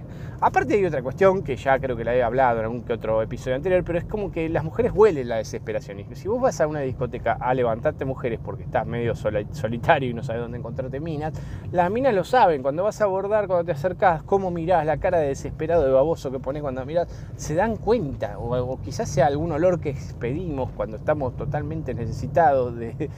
Aparte 0.46 0.74
hay 0.74 0.84
otra 0.84 1.02
cuestión 1.02 1.42
que 1.42 1.56
ya 1.56 1.78
creo 1.78 1.96
que 1.96 2.04
la 2.04 2.14
he 2.14 2.22
hablado 2.22 2.58
en 2.58 2.64
algún 2.66 2.82
que 2.82 2.92
otro 2.92 3.22
episodio 3.22 3.56
anterior, 3.56 3.82
pero 3.82 3.98
es 3.98 4.04
como 4.04 4.30
que 4.30 4.50
las 4.50 4.62
mujeres 4.62 4.92
huelen 4.94 5.26
la 5.26 5.36
desesperación. 5.36 6.00
Y 6.00 6.04
si 6.14 6.28
vos 6.28 6.38
vas 6.38 6.60
a 6.60 6.66
una 6.66 6.80
discoteca 6.80 7.38
a 7.40 7.54
levantarte 7.54 8.04
mujeres 8.04 8.40
porque 8.44 8.64
estás 8.64 8.86
medio 8.86 9.14
solitario 9.14 10.10
y 10.10 10.12
no 10.12 10.22
sabes 10.22 10.42
dónde 10.42 10.58
encontrarte 10.58 11.00
minas, 11.00 11.32
las 11.72 11.90
minas 11.90 12.12
lo 12.12 12.24
saben. 12.24 12.60
Cuando 12.60 12.84
vas 12.84 13.00
a 13.00 13.04
abordar, 13.04 13.46
cuando 13.46 13.64
te 13.64 13.72
acercás, 13.72 14.22
cómo 14.22 14.50
mirás, 14.50 14.84
la 14.84 14.98
cara 14.98 15.16
de 15.16 15.28
desesperado, 15.28 15.82
de 15.82 15.92
baboso 15.92 16.30
que 16.30 16.38
pones 16.38 16.60
cuando 16.60 16.84
mirás, 16.84 17.08
se 17.36 17.54
dan 17.54 17.76
cuenta. 17.78 18.38
O, 18.38 18.78
quizás 18.82 19.08
sea 19.08 19.28
algún 19.28 19.50
olor 19.50 19.80
que 19.80 19.88
expedimos 19.88 20.70
cuando 20.72 20.98
estamos 20.98 21.34
totalmente 21.38 21.94
necesitados 21.94 22.76
de, 22.76 23.08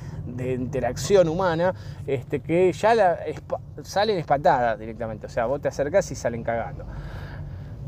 interacción 0.54 1.28
humana, 1.28 1.74
este, 2.06 2.38
que 2.38 2.72
ya 2.72 3.18
salen 3.82 4.16
espatadas 4.16 4.78
directamente. 4.78 5.26
O 5.26 5.28
sea, 5.28 5.46
vos 5.46 5.60
te 5.60 5.66
acercás 5.66 6.08
y 6.12 6.14
salen 6.14 6.44
cagando. 6.44 6.84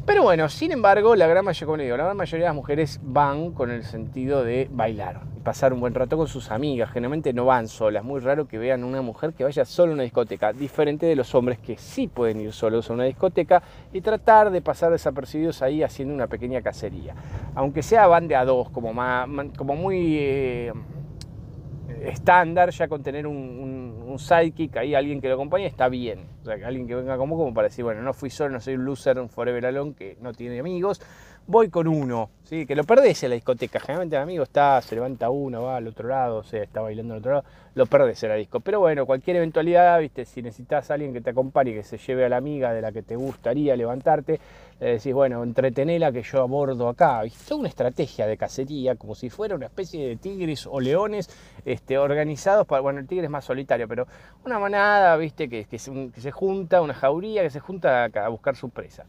Pero 0.09 0.23
bueno, 0.23 0.49
sin 0.49 0.73
embargo, 0.73 1.15
la 1.17 1.27
gran 1.27 1.45
mayoría, 1.45 1.87
la 1.99 2.05
gran 2.05 2.17
mayoría 2.17 2.47
de 2.47 2.49
las 2.49 2.55
mujeres 2.55 2.99
van 3.03 3.53
con 3.53 3.71
el 3.71 3.85
sentido 3.85 4.43
de 4.43 4.67
bailar 4.73 5.21
y 5.37 5.41
pasar 5.41 5.75
un 5.75 5.81
buen 5.81 5.93
rato 5.93 6.17
con 6.17 6.27
sus 6.27 6.51
amigas. 6.51 6.91
Generalmente 6.91 7.35
no 7.35 7.45
van 7.45 7.69
solas. 7.69 8.03
Muy 8.03 8.21
raro 8.21 8.49
que 8.49 8.57
vean 8.57 8.85
una 8.85 9.03
mujer 9.03 9.35
que 9.35 9.45
vaya 9.45 9.67
solo 9.67 9.93
a 9.93 9.95
una 9.97 10.05
discoteca, 10.05 10.55
diferente 10.55 11.05
de 11.05 11.15
los 11.15 11.35
hombres 11.35 11.59
que 11.59 11.77
sí 11.77 12.09
pueden 12.09 12.41
ir 12.41 12.55
solos 12.55 12.89
a 12.89 12.95
una 12.95 13.05
discoteca 13.05 13.63
y 13.93 14.01
tratar 14.01 14.51
de 14.51 14.63
pasar 14.63 14.93
desapercibidos 14.93 15.61
ahí 15.61 15.83
haciendo 15.83 16.15
una 16.15 16.27
pequeña 16.27 16.63
cacería. 16.63 17.15
Aunque 17.55 17.83
sea 17.83 18.07
van 18.07 18.29
de 18.29 18.37
a 18.37 18.47
dos, 18.47 18.71
como, 18.71 18.95
como 19.59 19.77
muy 19.77 20.17
eh, 20.17 20.73
estándar, 22.03 22.71
ya 22.71 22.89
con 22.89 23.03
tener 23.03 23.27
un 23.27 23.99
un 24.09 24.19
sidekick, 24.19 24.77
ahí 24.77 24.95
alguien 24.95 25.21
que 25.21 25.29
lo 25.29 25.35
acompañe, 25.35 25.67
está 25.67 25.89
bien. 25.89 26.27
O 26.43 26.45
sea, 26.45 26.55
alguien 26.67 26.87
que 26.87 26.95
venga 26.95 27.17
como, 27.17 27.37
como 27.37 27.55
para 27.55 27.69
decir, 27.69 27.85
bueno, 27.85 28.03
no 28.03 28.13
fui 28.13 28.31
solo, 28.31 28.51
no 28.51 28.61
soy 28.61 28.75
un 28.75 28.85
loser, 28.85 29.19
un 29.19 29.29
forever 29.29 29.67
alone 29.67 29.95
que 29.95 30.17
no 30.21 30.33
tiene 30.33 30.59
amigos, 30.59 31.01
voy 31.49 31.71
con 31.71 31.89
uno, 31.89 32.29
¿sí? 32.45 32.67
que 32.67 32.77
lo 32.77 32.85
perdés 32.85 33.23
en 33.23 33.31
la 33.31 33.35
discoteca. 33.35 33.81
Generalmente 33.81 34.17
el 34.17 34.23
amigo 34.23 34.43
está, 34.45 34.83
se 34.83 34.95
levanta 34.95 35.31
uno, 35.31 35.63
va 35.63 35.79
al 35.79 35.89
otro 35.89 36.07
lado, 36.07 36.37
o 36.37 36.45
sea, 36.45 36.63
está 36.63 36.83
bailando 36.83 37.15
al 37.15 37.21
otro 37.21 37.33
lado, 37.33 37.45
lo 37.75 37.87
perdés 37.87 38.23
en 38.23 38.29
la 38.29 38.35
disco. 38.35 38.61
Pero 38.61 38.81
bueno, 38.81 39.07
cualquier 39.07 39.37
eventualidad, 39.37 39.99
¿viste? 39.99 40.27
si 40.27 40.43
necesitas 40.43 40.91
a 40.91 40.95
alguien 40.95 41.15
que 41.15 41.23
te 41.23 41.31
acompañe, 41.31 41.73
que 41.73 41.83
se 41.85 41.97
lleve 41.97 42.27
a 42.27 42.29
la 42.29 42.37
amiga 42.37 42.75
de 42.75 42.83
la 42.83 42.93
que 42.93 43.03
te 43.03 43.17
gustaría 43.17 43.75
levantarte, 43.77 44.39
le 44.79 44.87
decís, 44.93 45.15
bueno, 45.15 45.43
entretenela 45.43 46.13
que 46.13 46.23
yo 46.23 46.43
abordo 46.43 46.87
acá. 46.87 47.23
¿viste? 47.23 47.39
Toda 47.49 47.61
una 47.61 47.71
estrategia 47.71 48.27
de 48.27 48.37
cacería, 48.37 48.97
como 48.97 49.15
si 49.15 49.31
fuera 49.31 49.55
una 49.55 49.67
especie 49.67 50.07
de 50.07 50.17
tigres 50.17 50.67
o 50.67 50.81
leones 50.81 51.31
este, 51.65 51.97
organizados 51.97 52.67
para, 52.67 52.83
bueno, 52.83 53.01
el 53.01 53.07
tigre 53.07 53.25
es 53.25 53.31
más 53.31 53.47
solitario, 53.47 53.89
pero 53.89 54.07
una 54.45 54.59
manada, 54.59 55.17
¿viste? 55.17 55.49
Que 55.49 55.79
se 55.79 56.31
junta, 56.31 56.83
una 56.83 56.93
jauría 56.93 57.43
que 57.43 57.49
se 57.49 57.61
junta 57.61 58.05
a 58.05 58.29
buscar 58.29 58.55
su 58.55 58.69
presa. 58.69 59.07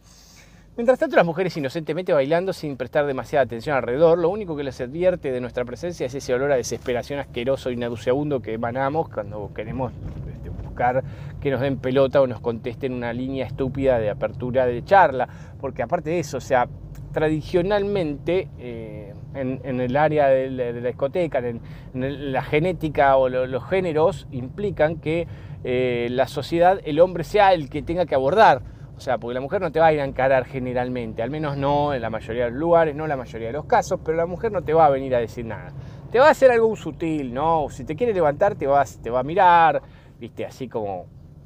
Mientras 0.80 0.98
tanto, 0.98 1.18
las 1.18 1.26
mujeres 1.26 1.58
inocentemente 1.58 2.14
bailando 2.14 2.54
sin 2.54 2.78
prestar 2.78 3.06
demasiada 3.06 3.44
atención 3.44 3.76
alrededor, 3.76 4.18
lo 4.18 4.30
único 4.30 4.56
que 4.56 4.64
les 4.64 4.80
advierte 4.80 5.30
de 5.30 5.42
nuestra 5.42 5.66
presencia 5.66 6.06
es 6.06 6.16
ese 6.16 6.34
olor 6.34 6.54
a 6.54 6.56
desesperación 6.56 7.20
asqueroso 7.20 7.70
y 7.70 7.76
nauseabundo 7.76 8.42
que 8.42 8.54
emanamos 8.54 9.10
cuando 9.10 9.52
queremos 9.54 9.92
este, 10.32 10.50
buscar 10.50 11.04
que 11.42 11.52
nos 11.52 11.60
den 11.60 11.80
pelota 11.80 12.22
o 12.22 12.28
nos 12.28 12.40
contesten 12.40 12.94
una 12.94 13.12
línea 13.12 13.46
estúpida 13.46 14.00
de 14.00 14.10
apertura 14.10 14.66
de 14.68 14.82
charla. 14.86 15.28
Porque 15.60 15.84
aparte 15.84 16.12
de 16.12 16.20
eso, 16.20 16.40
sea, 16.40 16.70
tradicionalmente 17.12 18.48
eh, 18.58 19.14
en, 19.34 19.82
el 19.82 19.98
área 19.98 20.30
de 20.30 20.50
la, 20.50 20.72
discoteca, 20.72 21.40
en, 21.40 21.60
la 21.94 22.42
genética 22.42 23.18
o 23.18 23.28
los 23.28 23.66
géneros 23.66 24.30
implican 24.32 24.96
que 24.96 25.28
eh, 25.66 26.08
la 26.10 26.30
sociedad, 26.30 26.80
el 26.86 27.02
hombre 27.02 27.26
sea 27.26 27.54
el 27.54 27.70
que 27.70 27.82
tenga 27.82 28.06
que 28.06 28.16
abordar 28.16 28.79
o 29.00 29.02
sea, 29.02 29.18
porque 29.18 29.34
la 29.34 29.40
mujer 29.40 29.62
no 29.62 29.72
te 29.72 29.80
va 29.80 29.88
a 29.88 29.94
ir 29.94 30.02
a 30.02 30.04
encarar 30.04 30.44
generalmente, 30.44 31.24
al 31.24 31.30
menos 31.30 31.56
no 31.56 31.94
en 31.94 32.02
la 32.02 32.10
mayoría 32.10 32.44
de 32.44 32.52
los 32.52 32.60
lugares, 32.60 32.94
no 32.94 33.06
en 33.06 33.10
la 33.10 33.16
mayoría 33.16 33.48
de 33.48 33.54
los 33.54 33.64
casos, 33.64 34.02
pero 34.04 34.18
la 34.18 34.26
mujer 34.26 34.52
no 34.52 34.62
te 34.62 34.74
va 34.74 34.88
a 34.88 34.90
venir 34.90 35.16
a 35.16 35.20
decir 35.20 35.46
nada. 35.46 35.72
Te 36.12 36.20
va 36.20 36.28
a 36.28 36.32
hacer 36.32 36.52
algo 36.52 36.76
sutil, 36.76 37.34
¿no? 37.34 37.68
Si 37.70 37.86
te 37.86 37.96
quiere 37.96 38.14
levantar, 38.14 38.56
te 38.56 38.68
va, 38.68 38.84
te 39.02 39.10
va 39.10 39.22
a 39.22 39.24
mirar, 39.24 39.82
¿viste? 40.20 40.46
Así 40.46 40.68
como. 40.68 41.06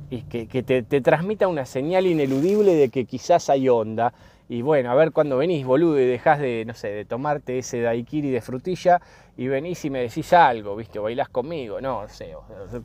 Y 0.10 0.24
que, 0.24 0.63
te, 0.63 0.81
te 0.81 1.01
transmita 1.01 1.48
una 1.48 1.65
señal 1.65 2.07
ineludible 2.07 2.74
de 2.74 2.89
que 2.89 3.05
quizás 3.05 3.51
hay 3.51 3.69
onda 3.69 4.15
y 4.50 4.62
bueno, 4.62 4.92
a 4.92 4.96
ver 4.96 5.12
cuando 5.12 5.38
venís, 5.38 5.66
boludo, 5.66 6.00
y 6.00 6.06
dejás 6.06 6.40
de, 6.40 6.64
no 6.66 6.74
sé, 6.74 6.90
de 6.90 7.06
tomarte 7.06 7.58
ese 7.58 7.82
daiquiri 7.82 8.30
de 8.30 8.42
frutilla 8.42 9.02
y 9.38 9.48
venís 9.48 9.84
y 9.86 9.90
me 9.90 10.00
decís 10.00 10.32
algo, 10.34 10.76
¿viste? 10.76 11.00
O 11.00 11.04
bailás 11.04 11.30
conmigo, 11.30 11.80
no, 11.82 12.04
no 12.04 12.10
sé. 12.10 12.34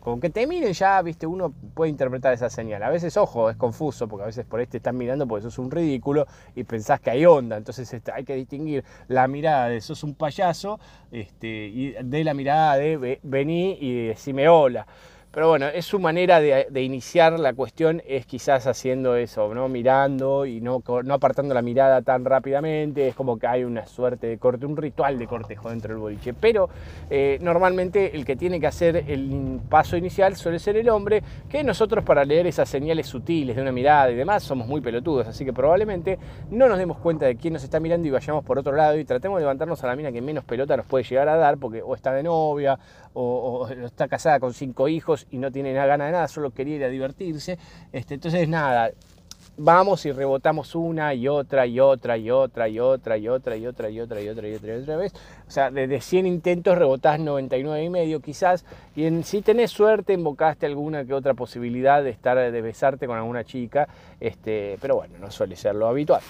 Con 0.00 0.20
que 0.20 0.30
te 0.30 0.46
miren 0.46 0.72
ya, 0.72 1.02
¿viste? 1.02 1.26
Uno 1.26 1.52
puede 1.74 1.90
interpretar 1.90 2.32
esa 2.32 2.48
señal. 2.48 2.82
A 2.82 2.90
veces, 2.90 3.16
ojo, 3.16 3.50
es 3.50 3.56
confuso, 3.56 4.08
porque 4.08 4.22
a 4.22 4.26
veces 4.26 4.46
por 4.46 4.60
ahí 4.60 4.66
te 4.66 4.78
están 4.78 4.96
mirando 4.96 5.26
porque 5.26 5.42
sos 5.42 5.58
un 5.58 5.70
ridículo 5.70 6.26
y 6.54 6.64
pensás 6.64 7.00
que 7.00 7.10
hay 7.10 7.26
onda. 7.26 7.56
Entonces 7.56 7.92
este, 7.92 8.12
hay 8.12 8.24
que 8.24 8.34
distinguir 8.34 8.84
la 9.08 9.26
mirada 9.28 9.68
de 9.68 9.80
sos 9.80 10.04
un 10.04 10.14
payaso 10.14 10.78
este, 11.10 11.48
y 11.48 11.92
de 12.02 12.24
la 12.24 12.34
mirada 12.34 12.76
de 12.76 13.18
vení 13.22 13.76
y 13.80 14.06
decime 14.06 14.48
hola. 14.48 14.86
Pero 15.38 15.50
bueno, 15.50 15.68
es 15.68 15.86
su 15.86 16.00
manera 16.00 16.40
de, 16.40 16.82
iniciar 16.82 17.38
la 17.38 17.52
cuestión, 17.52 18.02
es 18.08 18.26
quizás 18.26 18.66
haciendo 18.66 19.14
eso, 19.14 19.54
¿no? 19.54 19.68
Mirando 19.68 20.46
y 20.46 20.60
no, 20.60 20.82
apartando 21.10 21.54
la 21.54 21.62
mirada 21.62 22.02
tan 22.02 22.24
rápidamente, 22.24 23.06
es 23.06 23.14
como 23.14 23.38
que 23.38 23.46
hay 23.46 23.62
una 23.62 23.86
suerte 23.86 24.26
de 24.26 24.38
corte, 24.38 24.66
un 24.66 24.76
ritual 24.76 25.16
de 25.16 25.28
cortejo 25.28 25.70
dentro 25.70 25.94
del 25.94 26.00
boliche. 26.00 26.34
Pero 26.34 26.68
eh, 27.08 27.38
normalmente 27.40 28.16
el 28.16 28.24
que 28.24 28.34
tiene 28.34 28.58
que 28.58 28.66
hacer 28.66 29.04
el 29.06 29.60
paso 29.68 29.96
inicial 29.96 30.34
suele 30.34 30.58
ser 30.58 30.76
el 30.76 30.88
hombre, 30.88 31.22
que 31.48 31.62
nosotros 31.62 32.02
para 32.02 32.24
leer 32.24 32.48
esas 32.48 32.68
señales 32.68 33.06
sutiles 33.06 33.54
de 33.54 33.62
una 33.62 33.70
mirada 33.70 34.10
y 34.10 34.16
demás 34.16 34.42
somos 34.42 34.66
muy 34.66 34.80
pelotudos, 34.80 35.28
así 35.28 35.44
que 35.44 35.52
probablemente 35.52 36.18
no 36.50 36.68
nos 36.68 36.78
demos 36.78 36.98
cuenta 36.98 37.26
de 37.26 37.36
quién 37.36 37.52
nos 37.52 37.62
está 37.62 37.78
mirando 37.78 38.08
y 38.08 38.10
vayamos 38.10 38.44
por 38.44 38.58
otro 38.58 38.72
lado 38.72 38.98
y 38.98 39.04
tratemos 39.04 39.38
de 39.38 39.42
levantarnos 39.42 39.84
a 39.84 39.86
la 39.86 39.94
mina 39.94 40.10
que 40.10 40.20
menos 40.20 40.42
pelota 40.42 40.76
nos 40.76 40.86
puede 40.86 41.04
llegar 41.04 41.28
a 41.28 41.36
dar, 41.36 41.58
porque 41.58 41.80
o 41.80 41.94
está 41.94 42.12
de 42.12 42.24
novia 42.24 42.76
o, 43.14 43.68
está 43.68 44.08
casada 44.08 44.40
con 44.40 44.52
cinco 44.52 44.88
hijos 44.88 45.27
y 45.30 45.38
no 45.38 45.50
tiene 45.50 45.72
nada 45.72 45.86
gana 45.86 46.06
de 46.06 46.12
nada, 46.12 46.28
solo 46.28 46.50
quería 46.50 46.76
ir 46.76 46.84
a 46.84 46.88
divertirse. 46.88 47.58
Este, 47.92 48.14
entonces, 48.14 48.48
nada, 48.48 48.90
vamos 49.58 50.06
y 50.06 50.12
rebotamos 50.12 50.74
una 50.74 51.12
y 51.14 51.28
otra 51.28 51.66
y 51.66 51.80
otra 51.80 52.16
y 52.16 52.30
otra 52.30 52.68
y 52.68 52.78
otra 52.78 53.18
y 53.18 53.28
otra 53.28 53.56
y 53.56 53.66
otra 53.66 53.90
y 53.90 54.00
otra 54.00 54.20
y 54.20 54.28
otra 54.28 54.48
y 54.48 54.54
otra 54.54 54.76
y 54.76 54.82
otra 54.82 54.96
vez. 54.96 55.12
O 55.46 55.50
sea, 55.50 55.70
desde 55.70 56.00
100 56.00 56.26
intentos 56.26 56.78
rebotás 56.78 57.18
99 57.18 57.84
y 57.84 57.90
medio 57.90 58.20
quizás 58.20 58.64
y 58.94 59.04
en, 59.04 59.24
si 59.24 59.42
tenés 59.42 59.70
suerte 59.70 60.12
invocaste 60.12 60.66
alguna 60.66 61.04
que 61.04 61.12
otra 61.12 61.34
posibilidad 61.34 62.02
de 62.02 62.10
estar 62.10 62.38
de 62.38 62.62
besarte 62.62 63.06
con 63.06 63.18
alguna 63.18 63.44
chica, 63.44 63.88
este, 64.20 64.78
pero 64.80 64.96
bueno, 64.96 65.18
no 65.18 65.30
suele 65.30 65.56
ser 65.56 65.74
lo 65.74 65.88
habitual. 65.88 66.22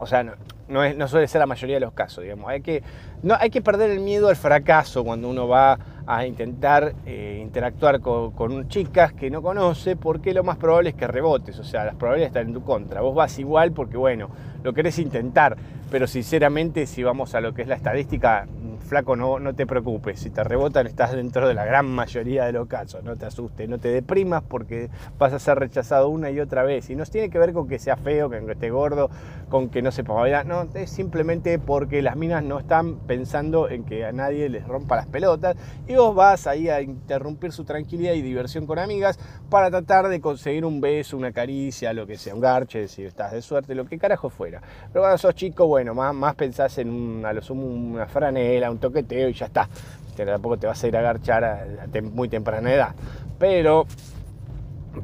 O 0.00 0.06
sea, 0.06 0.22
no, 0.22 0.34
no, 0.68 1.08
suele 1.08 1.28
ser 1.28 1.38
la 1.38 1.46
mayoría 1.46 1.76
de 1.76 1.80
los 1.80 1.92
casos, 1.92 2.22
digamos. 2.22 2.48
Hay 2.50 2.60
que, 2.60 2.82
no, 3.22 3.34
hay 3.38 3.50
que 3.50 3.62
perder 3.62 3.90
el 3.90 4.00
miedo 4.00 4.28
al 4.28 4.36
fracaso 4.36 5.04
cuando 5.04 5.28
uno 5.28 5.48
va 5.48 5.78
a 6.06 6.26
intentar 6.26 6.94
eh, 7.06 7.38
interactuar 7.42 8.00
con, 8.00 8.68
chicas 8.68 9.12
que 9.12 9.30
no 9.30 9.42
conoce, 9.42 9.96
porque 9.96 10.34
lo 10.34 10.42
más 10.44 10.56
probable 10.56 10.90
es 10.90 10.96
que 10.96 11.06
rebotes, 11.06 11.58
o 11.58 11.64
sea, 11.64 11.84
las 11.84 11.94
probabilidades 11.94 12.30
están 12.30 12.48
en 12.48 12.54
tu 12.54 12.64
contra. 12.64 13.00
Vos 13.00 13.14
vas 13.14 13.38
igual 13.38 13.72
porque, 13.72 13.96
bueno, 13.96 14.30
lo 14.62 14.72
querés 14.72 14.98
intentar, 14.98 15.56
pero 15.90 16.06
sinceramente, 16.06 16.86
si 16.86 17.02
vamos 17.02 17.34
a 17.34 17.40
lo 17.40 17.54
que 17.54 17.62
es 17.62 17.68
la 17.68 17.76
estadística, 17.76 18.46
flaco, 18.88 19.14
no, 19.14 19.38
no 19.38 19.54
te 19.54 19.66
preocupes, 19.66 20.18
si 20.20 20.30
te 20.30 20.42
rebotan 20.42 20.86
estás 20.86 21.12
dentro 21.12 21.46
de 21.46 21.54
la 21.54 21.64
gran 21.64 21.86
mayoría 21.86 22.44
de 22.46 22.52
los 22.52 22.66
casos, 22.66 23.04
no 23.04 23.16
te 23.16 23.26
asustes, 23.26 23.68
no 23.68 23.78
te 23.78 23.88
deprimas 23.88 24.42
porque 24.42 24.90
vas 25.18 25.32
a 25.32 25.38
ser 25.38 25.58
rechazado 25.58 26.08
una 26.08 26.30
y 26.30 26.40
otra 26.40 26.64
vez. 26.64 26.90
Y 26.90 26.96
no 26.96 27.04
tiene 27.04 27.30
que 27.30 27.38
ver 27.38 27.52
con 27.52 27.68
que 27.68 27.78
sea 27.78 27.96
feo, 27.96 28.28
con 28.30 28.46
que 28.46 28.52
esté 28.52 28.70
gordo, 28.70 29.10
con 29.48 29.68
que 29.68 29.82
no 29.82 29.92
sepa 29.92 30.14
bailar, 30.14 30.46
no, 30.46 30.66
es 30.74 30.90
simplemente 30.90 31.58
porque 31.58 32.02
las 32.02 32.16
minas 32.16 32.42
no 32.42 32.58
están 32.58 32.98
pensando 33.00 33.68
en 33.68 33.84
que 33.84 34.04
a 34.04 34.12
nadie 34.12 34.48
les 34.48 34.66
rompa 34.66 34.96
las 34.96 35.06
pelotas 35.06 35.56
y 35.86 35.94
vos 35.94 36.14
vas 36.14 36.46
ahí 36.46 36.68
a 36.68 36.80
interrumpir 36.80 37.52
su 37.52 37.64
tranquilidad 37.64 38.14
y 38.14 38.22
diversión 38.22 38.66
con 38.66 38.78
amigas 38.78 39.18
para 39.50 39.70
tratar 39.70 40.08
de 40.08 40.20
conseguir 40.20 40.64
un 40.64 40.80
beso, 40.80 41.16
una 41.16 41.32
caricia, 41.32 41.92
lo 41.92 42.06
que 42.06 42.16
sea, 42.16 42.34
un 42.34 42.40
garche, 42.40 42.88
si 42.88 43.04
estás 43.04 43.32
de 43.32 43.42
suerte, 43.42 43.74
lo 43.74 43.86
que 43.86 43.98
carajo 43.98 44.30
fuera. 44.30 44.60
Pero 44.92 45.02
cuando 45.02 45.18
sos 45.18 45.34
chico, 45.34 45.66
bueno, 45.66 45.94
más, 45.94 46.14
más 46.14 46.34
pensás 46.34 46.78
en 46.78 47.24
a 47.24 47.32
lo 47.32 47.42
sumo 47.42 47.66
una 47.66 48.06
franela, 48.06 48.70
un 48.70 48.77
toqueteo 48.78 49.28
y 49.28 49.32
ya 49.32 49.46
está. 49.46 49.68
Tampoco 50.16 50.56
te 50.58 50.66
vas 50.66 50.82
a 50.82 50.88
ir 50.88 50.96
a 50.96 51.00
agarchar 51.00 51.44
a, 51.44 51.66
muy 52.12 52.28
temprana 52.28 52.72
edad. 52.72 52.94
Pero 53.38 53.86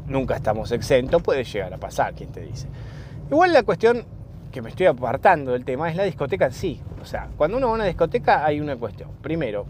nunca 0.07 0.37
estamos 0.37 0.73
exentos, 0.73 1.23
puede 1.23 1.45
llegar 1.45 1.73
a 1.73 1.79
pasar, 1.79 2.15
quien 2.15 2.33
te 2.33 2.41
dice. 2.41 2.69
Igual 3.31 3.53
la 3.53 3.63
cuestión 3.63 4.05
que 4.51 4.63
me 4.63 4.71
estoy 4.71 4.87
apartando 4.87 5.53
del 5.53 5.65
tema 5.65 5.91
es 5.91 5.97
la 5.97 6.05
discoteca 6.05 6.47
en 6.47 6.53
sí. 6.53 6.81
O 7.01 7.05
sea, 7.05 7.29
cuando 7.37 7.57
uno 7.57 7.67
va 7.67 7.73
a 7.73 7.77
una 7.77 7.85
discoteca 7.85 8.45
hay 8.45 8.61
una 8.61 8.77
cuestión. 8.77 9.11
Primero, 9.21 9.67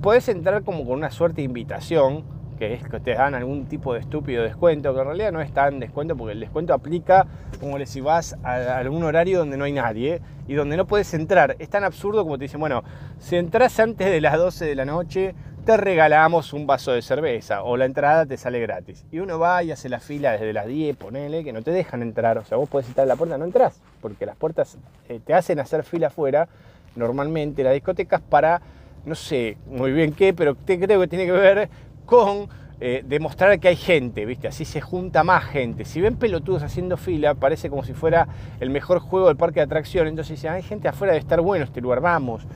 puedes 0.00 0.28
entrar 0.28 0.62
como 0.62 0.84
con 0.84 0.94
una 0.94 1.10
suerte 1.10 1.36
de 1.36 1.42
invitación, 1.42 2.24
que 2.56 2.74
es 2.74 2.84
que 2.88 3.00
te 3.00 3.14
dan 3.14 3.34
algún 3.34 3.66
tipo 3.66 3.94
de 3.94 4.00
estúpido 4.00 4.42
descuento, 4.42 4.94
que 4.94 5.00
en 5.00 5.06
realidad 5.06 5.32
no 5.32 5.40
es 5.40 5.52
tan 5.52 5.80
descuento 5.80 6.16
porque 6.16 6.32
el 6.32 6.40
descuento 6.40 6.74
aplica 6.74 7.26
como 7.60 7.78
si 7.86 8.00
vas 8.00 8.36
a 8.42 8.78
algún 8.78 9.04
horario 9.04 9.38
donde 9.38 9.56
no 9.56 9.64
hay 9.64 9.72
nadie 9.72 10.20
y 10.48 10.54
donde 10.54 10.76
no 10.76 10.86
puedes 10.86 11.12
entrar. 11.14 11.56
Es 11.58 11.68
tan 11.68 11.84
absurdo 11.84 12.24
como 12.24 12.38
te 12.38 12.44
dicen, 12.44 12.60
bueno, 12.60 12.82
si 13.18 13.36
entras 13.36 13.78
antes 13.80 14.10
de 14.10 14.20
las 14.20 14.36
12 14.36 14.64
de 14.64 14.74
la 14.74 14.84
noche, 14.84 15.34
te 15.66 15.76
regalamos 15.76 16.52
un 16.52 16.64
vaso 16.64 16.92
de 16.92 17.02
cerveza 17.02 17.64
o 17.64 17.76
la 17.76 17.86
entrada 17.86 18.24
te 18.24 18.36
sale 18.36 18.60
gratis. 18.60 19.04
Y 19.10 19.18
uno 19.18 19.40
va 19.40 19.64
y 19.64 19.72
hace 19.72 19.88
la 19.88 19.98
fila 19.98 20.30
desde 20.30 20.52
las 20.52 20.66
10, 20.66 20.96
ponele, 20.96 21.42
que 21.42 21.52
no 21.52 21.62
te 21.62 21.72
dejan 21.72 22.02
entrar. 22.02 22.38
O 22.38 22.44
sea, 22.44 22.56
vos 22.56 22.68
podés 22.68 22.88
estar 22.88 23.02
en 23.02 23.08
la 23.08 23.16
puerta, 23.16 23.36
no 23.36 23.44
entras, 23.44 23.80
porque 24.00 24.26
las 24.26 24.36
puertas 24.36 24.78
eh, 25.08 25.20
te 25.24 25.34
hacen 25.34 25.58
hacer 25.58 25.82
fila 25.82 26.06
afuera, 26.06 26.48
normalmente 26.94 27.64
las 27.64 27.74
discotecas, 27.74 28.20
para, 28.20 28.62
no 29.04 29.16
sé 29.16 29.58
muy 29.66 29.90
bien 29.90 30.12
qué, 30.12 30.32
pero 30.32 30.54
creo 30.54 31.00
que 31.00 31.08
tiene 31.08 31.26
que 31.26 31.32
ver 31.32 31.68
con 32.06 32.48
eh, 32.78 33.02
demostrar 33.06 33.58
que 33.58 33.68
hay 33.68 33.76
gente, 33.76 34.24
¿viste? 34.24 34.48
Así 34.48 34.64
se 34.64 34.80
junta 34.80 35.24
más 35.24 35.44
gente. 35.44 35.84
Si 35.84 36.00
ven 36.00 36.16
pelotudos 36.16 36.62
haciendo 36.62 36.96
fila, 36.96 37.34
parece 37.34 37.70
como 37.70 37.84
si 37.84 37.94
fuera 37.94 38.28
el 38.60 38.70
mejor 38.70 38.98
juego 39.00 39.28
del 39.28 39.36
parque 39.36 39.60
de 39.60 39.64
atracción. 39.64 40.06
Entonces 40.06 40.36
dicen, 40.36 40.52
hay 40.52 40.62
gente 40.62 40.88
afuera 40.88 41.14
de 41.14 41.18
estar 41.18 41.40
bueno 41.40 41.64
este 41.64 41.80
lugar, 41.80 42.00
vamos. 42.00 42.46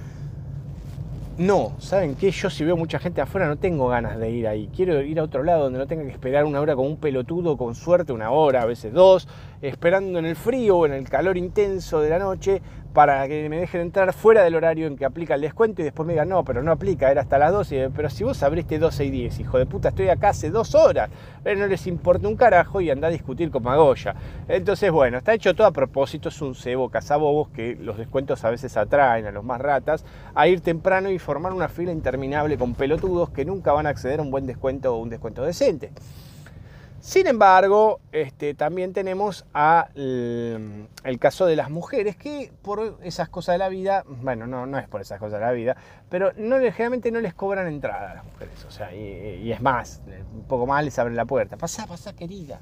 No, 1.40 1.73
¿saben 1.78 2.16
qué? 2.16 2.30
Yo 2.33 2.50
si 2.50 2.66
veo 2.66 2.76
mucha 2.76 2.99
gente 2.99 3.23
afuera 3.23 3.49
no 3.49 3.57
tengo 3.57 3.88
ganas 3.88 4.19
de 4.19 4.30
ir 4.30 4.47
ahí. 4.47 4.69
Quiero 4.76 5.00
ir 5.00 5.19
a 5.19 5.23
otro 5.23 5.42
lado 5.42 5.64
donde 5.64 5.78
no 5.78 5.87
tenga 5.87 6.04
que 6.04 6.11
esperar 6.11 6.45
una 6.45 6.61
hora 6.61 6.76
con 6.76 6.85
un 6.85 6.99
pelotudo, 6.99 7.57
con 7.57 7.75
suerte 7.75 8.12
una 8.12 8.30
hora, 8.30 8.61
a 8.61 8.66
veces 8.66 8.92
dos, 8.92 9.26
esperando 9.62 10.19
en 10.19 10.26
el 10.26 10.37
frío 10.37 10.76
o 10.76 10.87
en 10.87 10.92
el 10.92 11.09
calor 11.09 11.38
intenso 11.38 12.02
de 12.02 12.11
la 12.11 12.19
noche 12.19 12.61
para 12.92 13.26
que 13.28 13.49
me 13.49 13.59
dejen 13.59 13.82
entrar 13.82 14.12
fuera 14.12 14.42
del 14.42 14.54
horario 14.54 14.87
en 14.87 14.97
que 14.97 15.04
aplica 15.04 15.35
el 15.35 15.40
descuento 15.40 15.80
y 15.80 15.85
después 15.85 16.06
me 16.06 16.14
digan, 16.14 16.28
no, 16.28 16.44
pero 16.44 16.62
no 16.62 16.73
aplica, 16.73 17.11
era 17.11 17.23
hasta 17.23 17.38
las 17.38 17.52
12, 17.52 17.90
pero 17.94 18.11
si 18.11 18.25
vos 18.25 18.42
abriste 18.42 18.78
12 18.78 19.04
y 19.04 19.11
10, 19.11 19.40
hijo 19.40 19.59
de 19.59 19.66
puta, 19.66 19.90
estoy 19.90 20.09
acá 20.09 20.30
hace 20.30 20.50
dos 20.50 20.75
horas, 20.75 21.11
pero 21.42 21.61
no 21.61 21.66
les 21.66 21.87
importa 21.87 22.26
un 22.26 22.37
carajo 22.37 22.80
y 22.80 22.90
anda 22.90 23.09
a 23.09 23.11
discutir 23.11 23.50
con 23.50 23.62
Magoya. 23.62 24.14
Entonces, 24.49 24.90
bueno, 24.90 25.18
está 25.18 25.35
hecho 25.35 25.54
todo 25.54 25.66
a 25.66 25.73
propósito, 25.73 26.28
es 26.28 26.42
un 26.42 26.54
cebo 26.54 26.90
cazabobos 26.90 27.49
que 27.50 27.76
los 27.76 27.97
descuentos 27.97 28.44
a 28.44 28.50
veces 28.50 28.76
atraen 28.76 29.26
a 29.26 29.30
los 29.30 29.44
más 29.44 29.61
ratas 29.61 30.04
a 30.35 30.49
ir 30.49 30.61
temprano 30.61 31.11
y 31.11 31.18
formar 31.18 31.52
una 31.52 31.68
fila 31.68 31.92
interminable 31.92 32.59
con 32.59 32.75
pelotudos 32.75 33.30
que 33.30 33.44
nunca 33.44 33.73
van 33.73 33.87
a 33.87 33.90
acceder 33.90 34.20
a 34.20 34.23
un 34.23 34.30
buen 34.30 34.47
descuento 34.47 34.94
o 34.94 34.99
un 34.99 35.11
descuento 35.11 35.42
decente. 35.42 35.92
Sin 37.00 37.26
embargo, 37.26 37.99
este, 38.12 38.52
también 38.52 38.92
tenemos 38.92 39.47
a 39.54 39.88
el, 39.95 41.19
caso 41.19 41.47
de 41.47 41.57
las 41.57 41.71
mujeres 41.71 42.14
que 42.14 42.52
por 42.61 42.99
esas 43.02 43.30
cosas 43.30 43.54
de 43.54 43.59
la 43.59 43.71
vida, 43.71 44.04
bueno, 44.07 44.47
no, 44.47 44.66
no 44.66 44.78
es 44.78 44.87
por 44.87 45.00
esas 45.00 45.19
cosas 45.19 45.40
de 45.40 45.47
la 45.47 45.52
vida, 45.52 45.76
pero 46.11 46.33
no, 46.37 46.57
generalmente 46.57 47.11
no 47.11 47.21
les 47.21 47.33
cobran 47.33 47.69
entrada 47.69 48.11
a 48.11 48.14
las 48.16 48.25
mujeres, 48.25 48.64
o 48.66 48.71
sea, 48.71 48.92
y, 48.92 49.50
es 49.50 49.62
más, 49.62 50.02
un 50.35 50.42
poco 50.42 50.66
más 50.66 50.85
les 50.85 50.99
abren 50.99 51.16
la 51.16 51.25
puerta, 51.25 51.57
pasa, 51.57 51.87
pasa 51.87 52.14
querida. 52.14 52.59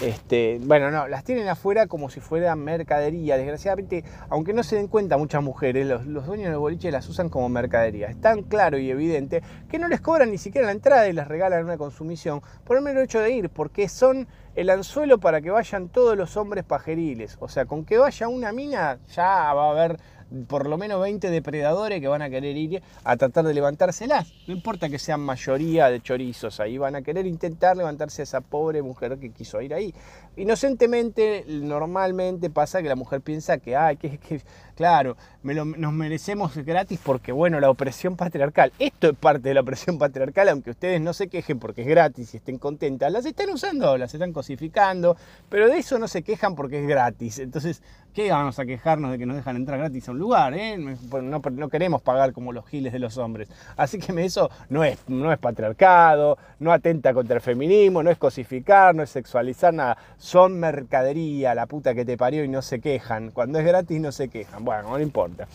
Este, 0.00 0.60
bueno, 0.62 0.90
no, 0.90 1.08
las 1.08 1.24
tienen 1.24 1.48
afuera 1.48 1.86
como 1.86 2.10
si 2.10 2.20
fuera 2.20 2.54
mercadería, 2.54 3.38
desgraciadamente, 3.38 4.04
aunque 4.28 4.52
no 4.52 4.62
se 4.62 4.76
den 4.76 4.86
cuenta 4.86 5.16
muchas 5.16 5.42
mujeres, 5.42 5.86
los, 5.86 6.04
dueños 6.26 6.50
del 6.50 6.58
boliche 6.58 6.92
las 6.92 7.08
usan 7.08 7.28
como 7.28 7.48
mercadería, 7.48 8.08
es 8.08 8.20
tan 8.20 8.42
claro 8.42 8.78
y 8.78 8.90
evidente 8.90 9.42
que 9.68 9.78
no 9.78 9.88
les 9.88 10.00
cobran 10.00 10.30
ni 10.30 10.38
siquiera 10.38 10.66
la 10.66 10.72
entrada 10.72 11.08
y 11.08 11.12
les 11.12 11.26
regalan 11.26 11.64
una 11.64 11.78
consumición 11.78 12.42
por 12.64 12.76
el 12.76 12.84
mero 12.84 13.00
hecho 13.00 13.20
de 13.20 13.32
ir, 13.32 13.48
porque 13.48 13.79
son 13.88 14.28
el 14.54 14.70
anzuelo 14.70 15.18
para 15.18 15.40
que 15.40 15.50
vayan 15.50 15.88
todos 15.88 16.16
los 16.16 16.36
hombres 16.36 16.64
pajeriles, 16.64 17.36
o 17.40 17.48
sea, 17.48 17.66
con 17.66 17.84
que 17.84 17.98
vaya 17.98 18.28
una 18.28 18.52
mina 18.52 18.98
ya 19.14 19.52
va 19.54 19.68
a 19.68 19.70
haber 19.70 19.98
por 20.46 20.68
lo 20.68 20.78
menos 20.78 21.00
20 21.00 21.28
depredadores 21.30 22.00
que 22.00 22.08
van 22.08 22.22
a 22.22 22.30
querer 22.30 22.56
ir 22.56 22.82
a 23.04 23.16
tratar 23.16 23.44
de 23.44 23.54
levantárselas. 23.54 24.32
No 24.46 24.54
importa 24.54 24.88
que 24.88 24.98
sean 24.98 25.20
mayoría 25.20 25.90
de 25.90 26.00
chorizos, 26.00 26.60
ahí 26.60 26.78
van 26.78 26.96
a 26.96 27.02
querer 27.02 27.26
intentar 27.26 27.76
levantarse 27.76 28.22
a 28.22 28.24
esa 28.24 28.40
pobre 28.40 28.82
mujer 28.82 29.18
que 29.18 29.30
quiso 29.32 29.60
ir 29.60 29.74
ahí. 29.74 29.94
Inocentemente, 30.36 31.44
normalmente 31.48 32.50
pasa 32.50 32.82
que 32.82 32.88
la 32.88 32.96
mujer 32.96 33.20
piensa 33.20 33.58
que, 33.58 33.76
ay, 33.76 33.96
que, 33.96 34.18
que 34.18 34.42
claro, 34.80 35.14
nos 35.42 35.92
merecemos 35.92 36.56
gratis 36.56 36.98
porque, 37.04 37.32
bueno, 37.32 37.60
la 37.60 37.68
opresión 37.68 38.16
patriarcal. 38.16 38.72
Esto 38.78 39.10
es 39.10 39.14
parte 39.14 39.50
de 39.50 39.54
la 39.54 39.60
opresión 39.60 39.98
patriarcal, 39.98 40.48
aunque 40.48 40.70
ustedes 40.70 41.02
no 41.02 41.12
se 41.12 41.28
quejen 41.28 41.58
porque 41.58 41.82
es 41.82 41.86
gratis 41.86 42.32
y 42.32 42.38
estén 42.38 42.56
contentas, 42.56 43.12
las 43.12 43.26
están 43.26 43.50
usando, 43.50 43.98
las 43.98 44.14
están 44.14 44.32
cosificando, 44.32 45.18
pero 45.50 45.68
de 45.68 45.76
eso 45.76 45.98
no 45.98 46.08
se 46.08 46.22
quejan 46.22 46.54
porque 46.54 46.80
es 46.80 46.88
gratis. 46.88 47.40
Entonces, 47.40 47.82
¿qué 48.14 48.30
vamos 48.30 48.58
a 48.58 48.64
quejarnos 48.64 49.10
de 49.10 49.18
que 49.18 49.26
nos 49.26 49.36
dejan 49.36 49.56
entrar 49.56 49.78
gratis 49.78 50.08
a 50.08 50.12
un 50.12 50.18
lugar? 50.18 50.54
Eh? 50.54 50.78
No, 50.78 51.68
queremos 51.68 52.00
pagar 52.00 52.32
como 52.32 52.50
los 52.50 52.66
giles 52.66 52.94
de 52.94 53.00
los 53.00 53.18
hombres. 53.18 53.50
Así 53.76 53.98
que 53.98 54.18
eso 54.24 54.50
no 54.70 54.82
es, 54.82 54.98
no 55.08 55.30
es 55.30 55.38
patriarcado, 55.38 56.38
no 56.58 56.72
atenta 56.72 57.12
contra 57.12 57.36
el 57.36 57.42
feminismo, 57.42 58.02
no 58.02 58.10
es 58.10 58.16
cosificar, 58.16 58.94
no 58.94 59.02
es 59.02 59.10
sexualizar 59.10 59.74
nada 59.74 59.98
son 60.16 60.60
mercadería, 60.60 61.54
la 61.54 61.66
puta 61.66 61.94
que 61.94 62.04
te 62.04 62.16
parió 62.16 62.44
y 62.44 62.48
no 62.48 62.62
se 62.62 62.80
quejan. 62.80 63.30
Cuando 63.30 63.58
es 63.58 63.64
gratis 63.64 64.00
no 64.00 64.12
se 64.12 64.28
quejan. 64.28 64.64
Bueno, 64.70 64.90
no 64.90 65.00
importa. 65.00 65.48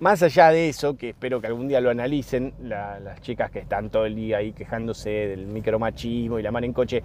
Más 0.00 0.22
allá 0.22 0.50
de 0.50 0.68
eso, 0.68 0.94
que 0.94 1.10
espero 1.10 1.40
que 1.40 1.46
algún 1.46 1.68
día 1.68 1.80
lo 1.80 1.88
analicen, 1.88 2.52
las 2.60 3.18
chicas 3.22 3.50
que 3.50 3.60
están 3.60 3.88
todo 3.88 4.04
el 4.04 4.14
día 4.14 4.38
ahí 4.38 4.52
quejándose 4.52 5.08
del 5.08 5.46
micromachismo 5.46 6.38
y 6.38 6.42
la 6.42 6.50
mano 6.50 6.66
en 6.66 6.74
coche, 6.74 7.02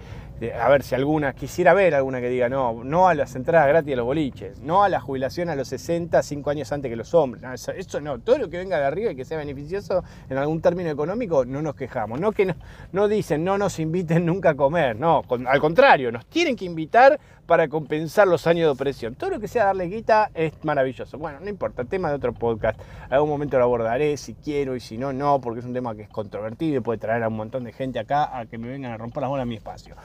a 0.60 0.68
ver 0.68 0.82
si 0.82 0.94
alguna, 0.94 1.32
quisiera 1.32 1.72
ver 1.72 1.94
alguna 1.94 2.20
que 2.20 2.28
diga 2.28 2.50
no, 2.50 2.84
no 2.84 3.08
a 3.08 3.14
las 3.14 3.34
entradas 3.34 3.68
gratis 3.68 3.94
a 3.94 3.96
los 3.96 4.04
boliches, 4.04 4.60
no 4.60 4.84
a 4.84 4.90
la 4.90 5.00
jubilación 5.00 5.48
a 5.48 5.54
los 5.54 5.68
60, 5.68 6.22
5 6.22 6.50
años 6.50 6.70
antes 6.70 6.90
que 6.90 6.96
los 6.96 7.14
hombres. 7.14 7.42
eso, 7.76 8.00
no, 8.02 8.18
todo 8.18 8.36
lo 8.36 8.50
que 8.50 8.58
venga 8.58 8.78
de 8.78 8.84
arriba 8.84 9.12
y 9.12 9.16
que 9.16 9.24
sea 9.24 9.38
beneficioso 9.38 10.04
en 10.28 10.36
algún 10.36 10.60
término 10.60 10.90
económico, 10.90 11.46
no 11.46 11.62
nos 11.62 11.76
quejamos. 11.76 12.20
No 12.20 12.32
que 12.32 12.44
no, 12.44 12.56
no 12.92 13.08
dicen 13.08 13.42
no 13.42 13.56
nos 13.56 13.78
inviten 13.78 14.26
nunca 14.26 14.50
a 14.50 14.54
comer, 14.54 14.96
no, 14.96 15.22
al 15.46 15.60
contrario, 15.60 16.12
nos 16.12 16.26
tienen 16.26 16.56
que 16.56 16.66
invitar 16.66 17.18
para 17.48 17.66
compensar 17.68 18.28
los 18.28 18.46
años 18.46 18.66
de 18.66 18.72
opresión. 18.72 19.14
Todo 19.14 19.30
lo 19.30 19.40
que 19.40 19.48
sea 19.48 19.64
darle 19.64 19.86
guita 19.86 20.30
es 20.34 20.52
maravilloso. 20.64 21.16
Bueno, 21.16 21.40
no 21.40 21.48
importa, 21.48 21.82
tema 21.86 22.10
de 22.10 22.16
otro 22.16 22.34
podcast. 22.34 22.78
Algún 23.08 23.30
momento 23.30 23.56
lo 23.56 23.64
abordaré 23.64 24.18
si 24.18 24.34
quiero 24.34 24.76
y 24.76 24.80
si 24.80 24.98
no, 24.98 25.14
no, 25.14 25.40
porque 25.40 25.60
es 25.60 25.64
un 25.64 25.72
tema 25.72 25.96
que 25.96 26.02
es 26.02 26.10
controvertido 26.10 26.76
y 26.76 26.80
puede 26.80 26.98
traer 26.98 27.22
a 27.22 27.28
un 27.28 27.36
montón 27.36 27.64
de 27.64 27.72
gente 27.72 27.98
acá 27.98 28.38
a 28.38 28.44
que 28.44 28.58
me 28.58 28.68
vengan 28.68 28.92
a 28.92 28.98
romper 28.98 29.22
las 29.22 29.30
bolas 29.30 29.44
a 29.44 29.46
mi 29.46 29.56
espacio. 29.56 29.96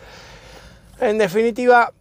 En 1.01 1.17
definitiva, 1.17 1.91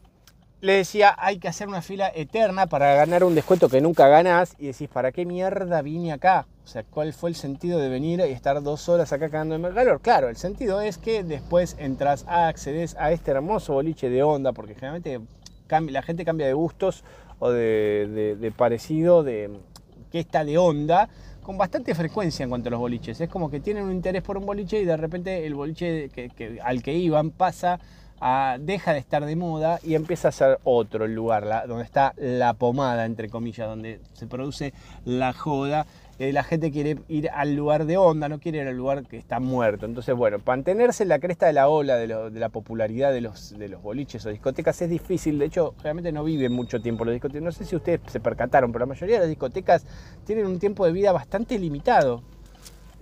le 0.63 0.75
decía, 0.75 1.17
hay 1.19 1.39
que 1.39 1.49
hacer 1.49 1.67
una 1.67 1.83
fila 1.83 2.13
eterna 2.15 2.69
para 2.69 2.95
ganar 2.95 3.25
un 3.25 3.35
descuento 3.35 3.69
que 3.69 3.81
nunca 3.81 4.07
ganás 4.07 4.55
y 4.61 4.69
decís, 4.69 4.89
¿para 4.89 5.11
qué 5.11 5.27
mierda 5.27 5.83
vine 5.83 6.13
acá? 6.13 6.47
O 6.65 6.69
sea, 6.69 6.85
¿cuál 6.85 7.13
fue 7.13 7.31
el 7.31 7.37
sentido 7.37 7.81
de 7.81 7.89
venir 7.89 8.21
y 8.21 8.31
estar 8.31 8.63
dos 8.63 8.89
horas 8.89 9.13
acá 9.13 9.29
cagando 9.29 9.57
en 9.57 9.75
calor? 9.75 10.01
Claro, 10.01 10.29
el 10.29 10.37
sentido 10.37 10.81
es 10.81 10.99
que 10.99 11.25
después 11.25 11.75
entras, 11.81 12.25
a, 12.29 12.47
accedes 12.47 12.95
a 12.97 13.11
este 13.11 13.33
hermoso 13.33 13.73
boliche 13.73 14.09
de 14.09 14.23
onda, 14.23 14.53
porque 14.53 14.77
generalmente 14.77 15.21
la 15.69 16.03
gente 16.03 16.25
cambia 16.25 16.47
de 16.47 16.53
gustos 16.53 17.03
o 17.41 17.51
de, 17.51 18.53
parecido, 18.57 19.25
de 19.25 19.51
que 20.13 20.21
está 20.21 20.45
de 20.45 20.59
onda, 20.59 21.09
con 21.43 21.59
bastante 21.59 21.93
frecuencia 21.97 22.45
en 22.45 22.51
cuanto 22.51 22.69
a 22.69 22.71
los 22.71 22.79
boliches. 22.79 23.21
Es 23.21 23.29
como 23.29 23.51
que 23.51 23.59
tienen 23.59 23.83
un 23.83 23.91
interés 23.91 24.23
por 24.23 24.39
un 24.39 24.47
boliche 24.47 24.81
y 24.81 24.85
de 24.85 24.97
repente 24.97 25.45
el 25.45 25.57
boliche 25.57 26.09
al 26.63 26.85
que 26.85 26.95
iban 26.95 27.33
pasa 27.33 27.81
deja 28.61 28.93
de 28.93 28.99
estar 28.99 29.25
de 29.25 29.37
moda 29.37 29.81
y 29.83 29.95
empieza 29.95 30.29
a 30.29 30.33
ser 30.33 30.59
otro 30.65 31.05
el 31.05 31.15
lugar, 31.15 31.67
donde 31.67 31.85
está 31.85 32.15
la 32.17 32.55
pomada, 32.55 33.05
entre 33.05 33.29
comillas, 33.29 33.69
donde 33.69 34.01
se 34.13 34.27
produce 34.27 34.73
la 35.05 35.33
joda. 35.33 35.87
Eh, 36.19 36.33
la 36.33 36.45
gente 36.45 36.71
quiere 36.71 36.99
ir 37.09 37.31
al 37.31 37.57
lugar 37.57 37.85
de 37.85 37.97
onda, 37.97 38.29
no 38.29 38.39
quiere 38.39 38.59
ir 38.59 38.69
al 38.69 38.77
lugar 38.77 39.05
que 39.05 39.17
está 39.17 39.41
muerto. 39.41 39.87
Entonces, 39.87 40.15
bueno, 40.15 40.39
mantenerse 40.47 41.03
en 41.03 41.09
la 41.09 41.19
cresta 41.19 41.47
de 41.47 41.55
la 41.55 41.69
ola 41.69 41.97
de, 41.97 42.07
la 42.07 42.49
popularidad 42.49 43.13
de 43.13 43.23
los, 43.23 43.59
de 43.59 43.69
los 43.69 43.83
boliches 43.83 44.25
o 44.27 44.31
discotecas 44.31 44.81
es 44.83 44.91
difícil. 44.91 45.39
De 45.39 45.47
hecho, 45.47 45.75
realmente 45.83 46.13
no 46.13 46.23
viven 46.23 46.53
mucho 46.53 46.81
tiempo 46.81 47.05
los 47.05 47.15
discotecas. 47.15 47.43
No 47.43 47.51
sé 47.51 47.65
si 47.65 47.75
ustedes 47.75 48.01
se 48.07 48.21
percataron, 48.21 48.71
pero 48.71 48.85
la 48.85 48.91
mayoría 48.91 49.17
de 49.17 49.21
las 49.21 49.29
discotecas 49.31 49.85
tienen 50.25 50.47
un 50.47 50.61
tiempo 50.61 50.87
de 50.87 50.93
vida 50.93 51.11
bastante 51.11 51.59
limitado. 51.59 52.23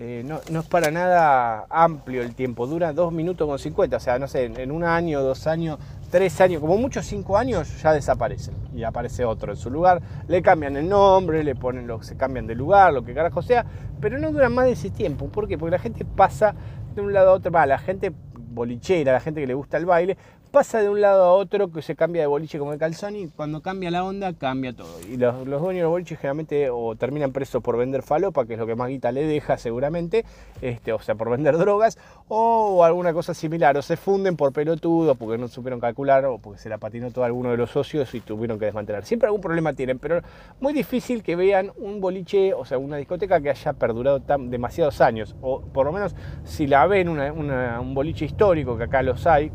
Eh, 0.03 0.25
no, 0.25 0.61
es 0.61 0.67
para 0.67 0.91
nada 0.91 1.67
amplio 1.69 2.23
el 2.23 2.35
tiempo, 2.35 2.67
dura 2.67 2.95
dos 2.95 3.13
minutos 3.13 3.47
con 3.47 3.59
50, 3.59 3.99
o 3.99 4.01
sea, 4.01 4.19
no 4.19 4.29
sé, 4.29 4.47
en 4.47 4.73
un 4.73 4.83
año, 4.83 5.21
dos 5.21 5.47
años, 5.47 5.79
tres 6.11 6.41
años, 6.41 6.63
como 6.63 6.79
muchos 6.79 7.05
cinco 7.05 7.37
años, 7.37 7.83
ya 7.83 7.93
desaparecen 7.93 8.55
y 8.75 8.83
aparece 8.83 9.27
otro 9.27 9.53
en 9.53 9.59
su 9.59 9.71
lugar. 9.71 10.01
Le 10.27 10.41
cambian 10.41 10.79
el 10.79 10.89
nombre, 10.89 11.45
le 11.45 11.55
ponen 11.55 11.87
lo, 11.87 12.03
se 12.03 12.17
cambian 12.17 12.47
de 12.47 12.55
lugar, 12.55 12.95
lo 12.95 13.05
que 13.05 13.13
carajo 13.13 13.43
sea, 13.43 13.67
pero 14.01 14.19
no 14.19 14.33
dura 14.33 14.49
más 14.49 14.65
de 14.65 14.73
ese 14.73 14.89
tiempo. 14.89 15.29
¿Por 15.29 15.47
qué? 15.47 15.59
Porque 15.59 15.73
la 15.73 15.79
gente 15.79 16.07
pasa 16.07 16.55
de 16.95 17.03
un 17.03 17.13
lado 17.13 17.29
a 17.29 17.35
otro, 17.35 17.51
la 17.51 17.79
gente 17.79 18.11
bolichera, 18.35 19.13
la 19.13 19.21
gente 19.21 19.43
que 19.43 19.47
le 19.47 19.55
gusta 19.55 19.77
el 19.77 19.85
baile, 19.85 20.17
pasa 20.51 20.83
de 20.83 20.89
un 20.89 21.01
lado 21.01 21.25
a 21.25 21.33
otro 21.33 21.71
que 21.71 21.81
se 21.81 21.95
cambia 21.95 22.23
de 22.23 22.27
boliche 22.27 22.59
como 22.59 22.73
el 22.73 22.79
calzón 22.79 23.15
y 23.17 23.29
cuando 23.29 23.63
cambia 23.63 23.91
la 23.91 24.05
onda 24.05 24.33
cambia 24.33 24.73
todo. 24.73 25.01
Y 25.09 25.17
los, 25.17 25.45
dueños 25.45 25.75
de 25.75 25.83
los 25.83 25.91
boliches 25.91 26.19
generalmente 26.19 26.71
o 26.71 26.97
terminan 26.97 27.33
presos 27.33 27.63
por 27.63 27.77
vender 27.77 28.03
falopa, 28.03 28.47
que 28.47 28.55
es 28.55 28.59
lo 28.59 28.67
que 28.67 28.75
más 28.75 28.89
guita 28.89 29.13
le 29.13 29.27
deja 29.27 29.57
seguramente, 29.59 30.25
este, 30.61 30.93
o 30.93 30.99
sea, 30.99 31.15
por 31.15 31.31
vender 31.31 31.57
drogas, 31.57 31.99
o 32.29 32.85
alguna 32.85 33.13
cosa 33.13 33.33
similar, 33.33 33.77
o 33.77 33.83
se 33.83 33.97
funden 33.97 34.37
por 34.37 34.53
pelotudos 34.53 35.17
porque 35.17 35.39
no 35.39 35.49
supieron 35.49 35.81
calcular 35.81 36.25
o 36.27 36.39
porque 36.39 36.59
se 36.59 36.69
la 36.69 36.79
patinó 36.79 37.11
todo 37.11 37.25
alguno 37.25 37.51
de 37.51 37.57
los 37.57 37.71
socios 37.71 38.13
y 38.15 38.21
tuvieron 38.21 38.59
que 38.59 38.65
desmantelar. 38.65 39.05
Siempre 39.05 39.29
algún 39.29 39.41
problema 39.41 39.73
tienen, 39.73 39.99
pero 39.99 40.21
muy 40.61 40.73
difícil 40.73 41.23
que 41.23 41.37
vean 41.37 41.73
un 41.79 42.01
boliche, 42.01 42.55
o 42.55 42.65
sea, 42.65 42.79
una 42.79 42.97
discoteca 42.97 43.41
que 43.41 43.51
haya 43.51 43.73
perdurado 43.75 44.21
tan, 44.21 44.51
demasiados 44.51 45.01
años, 45.01 45.37
o 45.41 45.61
por 45.61 45.87
lo 45.87 45.93
menos 45.93 46.15
si 46.45 46.67
la 46.67 46.87
ven 46.87 47.09
un 47.09 47.95
boliche 47.95 48.25
histórico, 48.25 48.77
que 48.77 48.85
acá 48.85 49.03
los 49.03 49.27
hay, 49.27 49.53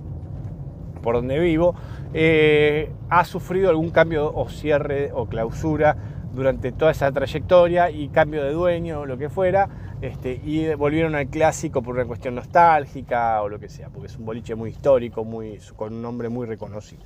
por 1.06 1.15
donde 1.15 1.39
vivo, 1.39 1.76
eh, 2.15 2.91
ha 3.10 3.24
sufrido 3.24 3.70
algún 3.70 3.91
cambio 3.91 4.34
o 4.34 4.50
cierre 4.50 5.12
o 5.13 5.28
clausura 5.28 5.96
durante 6.34 6.72
toda 6.72 6.91
esa 6.91 7.12
trayectoria 7.12 7.91
y 7.91 8.10
cambio 8.10 8.44
de 8.44 8.52
dueño 8.52 9.06
lo 9.06 9.18
que 9.18 9.30
fuera. 9.30 9.70
este, 10.02 10.41
y 10.44 10.74
volvieron 10.74 11.15
al 11.15 11.28
clásico 11.28 11.82
por 11.82 11.96
una 11.96 12.06
cuestión 12.06 12.36
nostálgica 12.36 13.41
o 13.41 13.50
lo 13.50 13.60
que 13.60 13.70
sea, 13.70 13.89
porque 13.89 14.08
es 14.08 14.18
un 14.18 14.26
boliche 14.26 14.54
muy 14.56 14.72
histórico, 14.72 15.24
muy, 15.24 15.60
con 15.76 15.94
un 15.94 16.02
nombre 16.02 16.28
muy 16.28 16.46
reconocido. 16.46 17.04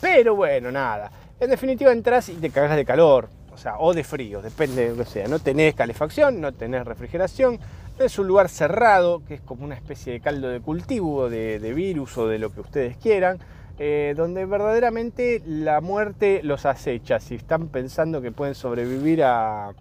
Pero 0.00 0.36
bueno, 0.36 0.70
nada. 0.70 1.10
En 1.40 1.50
definitiva 1.50 1.90
entras 1.90 2.28
y 2.28 2.34
te 2.34 2.50
cagas 2.50 2.76
de 2.76 2.84
calor, 2.84 3.28
o 3.52 3.56
sea, 3.56 3.78
o 3.78 3.92
de 3.92 4.04
frío, 4.04 4.40
depende 4.42 4.84
de 4.84 4.90
lo 4.90 5.04
que 5.04 5.10
sea. 5.10 5.28
No 5.28 5.38
tenés 5.38 5.74
calefacción, 5.74 6.40
no 6.40 6.52
tenés 6.52 6.84
refrigeración, 6.84 7.58
es 8.04 8.18
un 8.18 8.26
lugar 8.26 8.48
cerrado, 8.48 9.22
que 9.26 9.34
es 9.34 9.40
como 9.40 9.64
una 9.64 9.74
especie 9.74 10.12
de 10.12 10.20
caldo 10.20 10.48
de 10.48 10.60
cultivo, 10.60 11.28
de, 11.28 11.58
virus 11.74 12.16
o 12.18 12.28
de 12.28 12.38
lo 12.38 12.50
que 12.52 12.60
ustedes 12.60 12.96
quieran, 12.96 13.38
eh, 13.78 14.14
donde 14.16 14.44
verdaderamente 14.46 15.42
la 15.46 15.80
muerte 15.80 16.40
los 16.42 16.66
acecha. 16.66 17.20
Si 17.20 17.34
están 17.34 17.68
pensando 17.68 18.20
que 18.20 18.32
pueden 18.32 18.54
sobrevivir 18.54 19.22
a... 19.24 19.72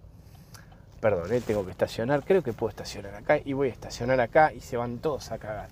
Perdón, 1.00 1.32
eh, 1.32 1.42
tengo 1.46 1.64
que 1.66 1.72
estacionar, 1.72 2.24
creo 2.26 2.44
que 2.44 2.52
puedo 2.52 2.70
estacionar 2.70 3.16
acá 3.16 3.40
y 3.44 3.54
voy 3.54 3.70
a 3.70 3.72
estacionar 3.72 4.20
acá 4.20 4.52
y 4.52 4.60
se 4.60 4.76
van 4.76 4.98
todos 4.98 5.32
a 5.32 5.38
cagar. 5.38 5.70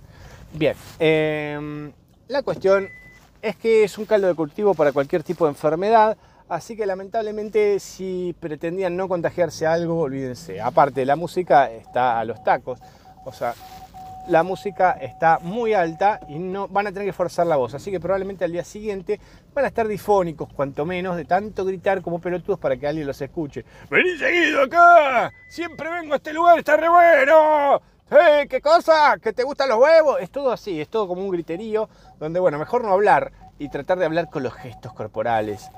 Bien, 0.54 0.76
em, 1.00 1.92
la 2.30 2.44
cuestión 2.44 2.88
es 3.42 3.58
que 3.58 3.84
es 3.84 3.98
un 3.98 4.06
caldo 4.06 4.28
de 4.28 4.36
cultivo 4.36 4.74
para 4.74 4.94
cualquier 4.94 5.24
tipo 5.24 5.46
de 5.46 5.52
enfermedad. 5.52 6.18
Así 6.50 6.78
que 6.78 6.86
lamentablemente 6.86 7.78
si 7.80 8.34
pretendían 8.40 8.96
no 8.96 9.10
contagiarse 9.10 9.68
algo, 9.68 10.00
olvídense. 10.00 10.62
Aparte, 10.62 11.06
la 11.06 11.18
música 11.18 11.70
está 11.70 12.20
a 12.20 12.26
los 12.26 12.42
tacos. 12.42 12.80
O 13.26 13.34
sea, 13.34 13.54
la 14.30 14.44
música 14.44 14.92
está 14.92 15.40
muy 15.42 15.74
alta 15.74 16.22
y 16.30 16.40
no 16.40 16.70
van 16.70 16.88
a 16.88 16.92
tener 16.94 17.06
que 17.06 17.12
forzar 17.12 17.48
la 17.48 17.58
voz. 17.58 17.74
Así 17.74 17.92
que 17.92 18.00
probablemente 18.00 18.46
al 18.46 18.54
día 18.54 18.64
siguiente 18.64 19.20
van 19.54 19.66
a 19.66 19.68
estar 19.68 19.90
difónicos, 19.90 20.48
cuanto 20.54 20.86
menos, 20.86 21.18
de 21.18 21.26
tanto 21.26 21.66
gritar 21.66 22.02
como 22.02 22.20
pelotudos 22.20 22.60
para 22.60 22.78
que 22.78 22.88
alguien 22.88 23.08
los 23.08 23.22
escuche. 23.22 23.66
¡Vení 23.90 24.18
seguido 24.18 24.64
acá! 24.64 25.34
¡Siempre 25.50 25.90
vengo 25.90 26.14
a 26.14 26.18
este 26.18 26.32
lugar, 26.32 26.60
está 26.60 26.78
re 26.78 26.88
bueno! 26.88 27.82
¡Eh, 28.10 28.48
qué 28.50 28.62
cosa! 28.62 29.18
¿Que 29.22 29.34
te 29.34 29.44
gustan 29.44 29.68
los 29.68 29.80
huevos? 29.80 30.22
Es 30.22 30.30
todo 30.30 30.54
así, 30.54 30.80
es 30.80 30.88
todo 30.88 31.10
como 31.10 31.24
un 31.24 31.32
griterío, 31.32 31.90
donde, 32.20 32.40
bueno, 32.40 32.58
mejor 32.58 32.86
no 32.86 32.94
hablar 32.94 33.34
y 33.60 33.68
tratar 33.68 34.00
de 34.00 34.06
hablar 34.06 34.30
con 34.30 34.44
los 34.44 34.54
gestos 34.54 34.94
corporales 34.94 35.70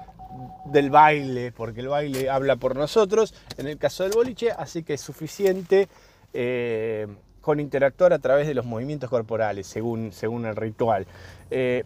del 0.65 0.89
baile, 0.89 1.51
porque 1.51 1.81
el 1.81 1.87
baile 1.87 2.29
habla 2.29 2.55
por 2.55 2.75
nosotros, 2.75 3.33
en 3.57 3.67
el 3.67 3.77
caso 3.77 4.03
del 4.03 4.13
boliche, 4.13 4.51
así 4.51 4.83
que 4.83 4.93
es 4.93 5.01
suficiente 5.01 5.87
eh, 6.33 7.07
con 7.41 7.59
interactuar 7.59 8.13
a 8.13 8.19
través 8.19 8.47
de 8.47 8.53
los 8.53 8.65
movimientos 8.65 9.09
corporales, 9.09 9.67
según, 9.67 10.11
según 10.11 10.45
el 10.45 10.55
ritual. 10.55 11.07
Eh, 11.49 11.83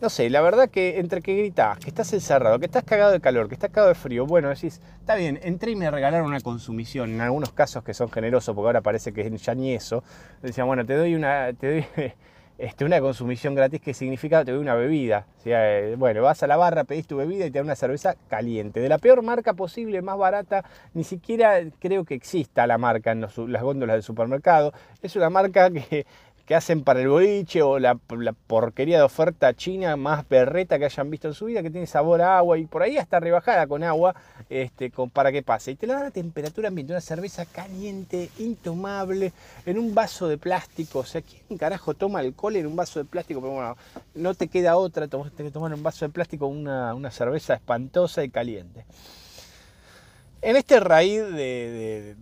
no 0.00 0.10
sé, 0.10 0.28
la 0.28 0.42
verdad 0.42 0.68
que 0.68 0.98
entre 0.98 1.22
que 1.22 1.34
gritas, 1.34 1.78
que 1.78 1.88
estás 1.88 2.12
encerrado, 2.12 2.58
que 2.58 2.66
estás 2.66 2.84
cagado 2.84 3.12
de 3.12 3.20
calor, 3.20 3.48
que 3.48 3.54
estás 3.54 3.70
cagado 3.70 3.88
de 3.88 3.94
frío, 3.94 4.26
bueno, 4.26 4.48
decís, 4.48 4.80
está 5.00 5.14
bien, 5.14 5.40
entré 5.42 5.70
y 5.70 5.76
me 5.76 5.90
regalaron 5.90 6.26
una 6.26 6.40
consumición, 6.40 7.10
en 7.10 7.20
algunos 7.20 7.52
casos 7.52 7.82
que 7.84 7.94
son 7.94 8.10
generosos, 8.10 8.54
porque 8.54 8.66
ahora 8.66 8.82
parece 8.82 9.12
que 9.12 9.34
ya 9.38 9.54
ni 9.54 9.72
eso, 9.72 10.04
decían, 10.42 10.66
bueno, 10.66 10.84
te 10.84 10.94
doy 10.94 11.14
una, 11.14 11.52
te 11.54 11.86
doy 11.96 12.12
este, 12.56 12.84
una 12.84 13.00
consumición 13.00 13.54
gratis 13.54 13.80
que 13.80 13.94
significa 13.94 14.44
te 14.44 14.52
doy 14.52 14.60
una 14.60 14.74
bebida. 14.74 15.26
Eh, 15.44 15.96
bueno, 15.98 16.22
vas 16.22 16.42
a 16.42 16.46
la 16.46 16.56
barra, 16.56 16.84
pedís 16.84 17.06
tu 17.06 17.16
bebida 17.16 17.46
y 17.46 17.50
te 17.50 17.58
da 17.58 17.64
una 17.64 17.74
cerveza 17.74 18.14
caliente. 18.28 18.80
De 18.80 18.88
la 18.88 18.98
peor 18.98 19.22
marca 19.22 19.54
posible, 19.54 20.00
más 20.02 20.16
barata, 20.16 20.64
ni 20.94 21.04
siquiera 21.04 21.60
creo 21.80 22.04
que 22.04 22.14
exista 22.14 22.66
la 22.66 22.78
marca 22.78 23.12
en 23.12 23.22
las 23.22 23.62
góndolas 23.62 23.94
del 23.94 24.02
supermercado. 24.02 24.72
Es 25.02 25.16
una 25.16 25.30
marca 25.30 25.70
que 25.70 26.06
que 26.46 26.54
hacen 26.54 26.84
para 26.84 27.00
el 27.00 27.08
boliche 27.08 27.62
o 27.62 27.78
la, 27.78 27.94
porquería 27.94 28.98
de 28.98 29.02
oferta 29.02 29.54
china 29.54 29.96
más 29.96 30.28
berreta 30.28 30.78
que 30.78 30.84
hayan 30.84 31.10
visto 31.10 31.28
en 31.28 31.34
su 31.34 31.46
vida, 31.46 31.62
que 31.62 31.70
tiene 31.70 31.86
sabor 31.86 32.20
a 32.20 32.36
agua 32.38 32.58
y 32.58 32.66
por 32.66 32.82
ahí 32.82 32.98
hasta 32.98 33.18
rebajada 33.18 33.66
con 33.66 33.82
agua 33.82 34.14
este, 34.50 34.92
para 35.12 35.32
que 35.32 35.42
pase. 35.42 35.72
Y 35.72 35.76
te 35.76 35.86
la 35.86 35.94
dan 35.94 36.06
a 36.06 36.10
temperatura 36.10 36.68
ambiente, 36.68 36.92
una 36.92 37.00
cerveza 37.00 37.46
caliente, 37.46 38.30
intomable, 38.38 39.32
en 39.64 39.78
un 39.78 39.94
vaso 39.94 40.28
de 40.28 40.36
plástico. 40.36 41.00
O 41.00 41.04
sea, 41.04 41.22
¿quién 41.22 41.58
carajo 41.58 41.94
toma 41.94 42.18
alcohol 42.18 42.56
en 42.56 42.66
un 42.66 42.76
vaso 42.76 42.98
de 42.98 43.06
plástico? 43.06 43.40
Pero 43.40 43.54
bueno, 43.54 43.76
no 44.14 44.34
te 44.34 44.48
queda 44.48 44.76
otra, 44.76 45.08
tenés 45.08 45.32
que 45.32 45.50
tomar 45.50 45.72
en 45.72 45.78
un 45.78 45.82
vaso 45.82 46.04
de 46.04 46.12
plástico 46.12 46.46
una, 46.46 46.94
una 46.94 47.10
cerveza 47.10 47.54
espantosa 47.54 48.22
y 48.22 48.28
caliente. 48.28 48.84
En 50.46 50.56
este 50.56 50.78
raíz 50.78 51.22
de, 51.32 52.16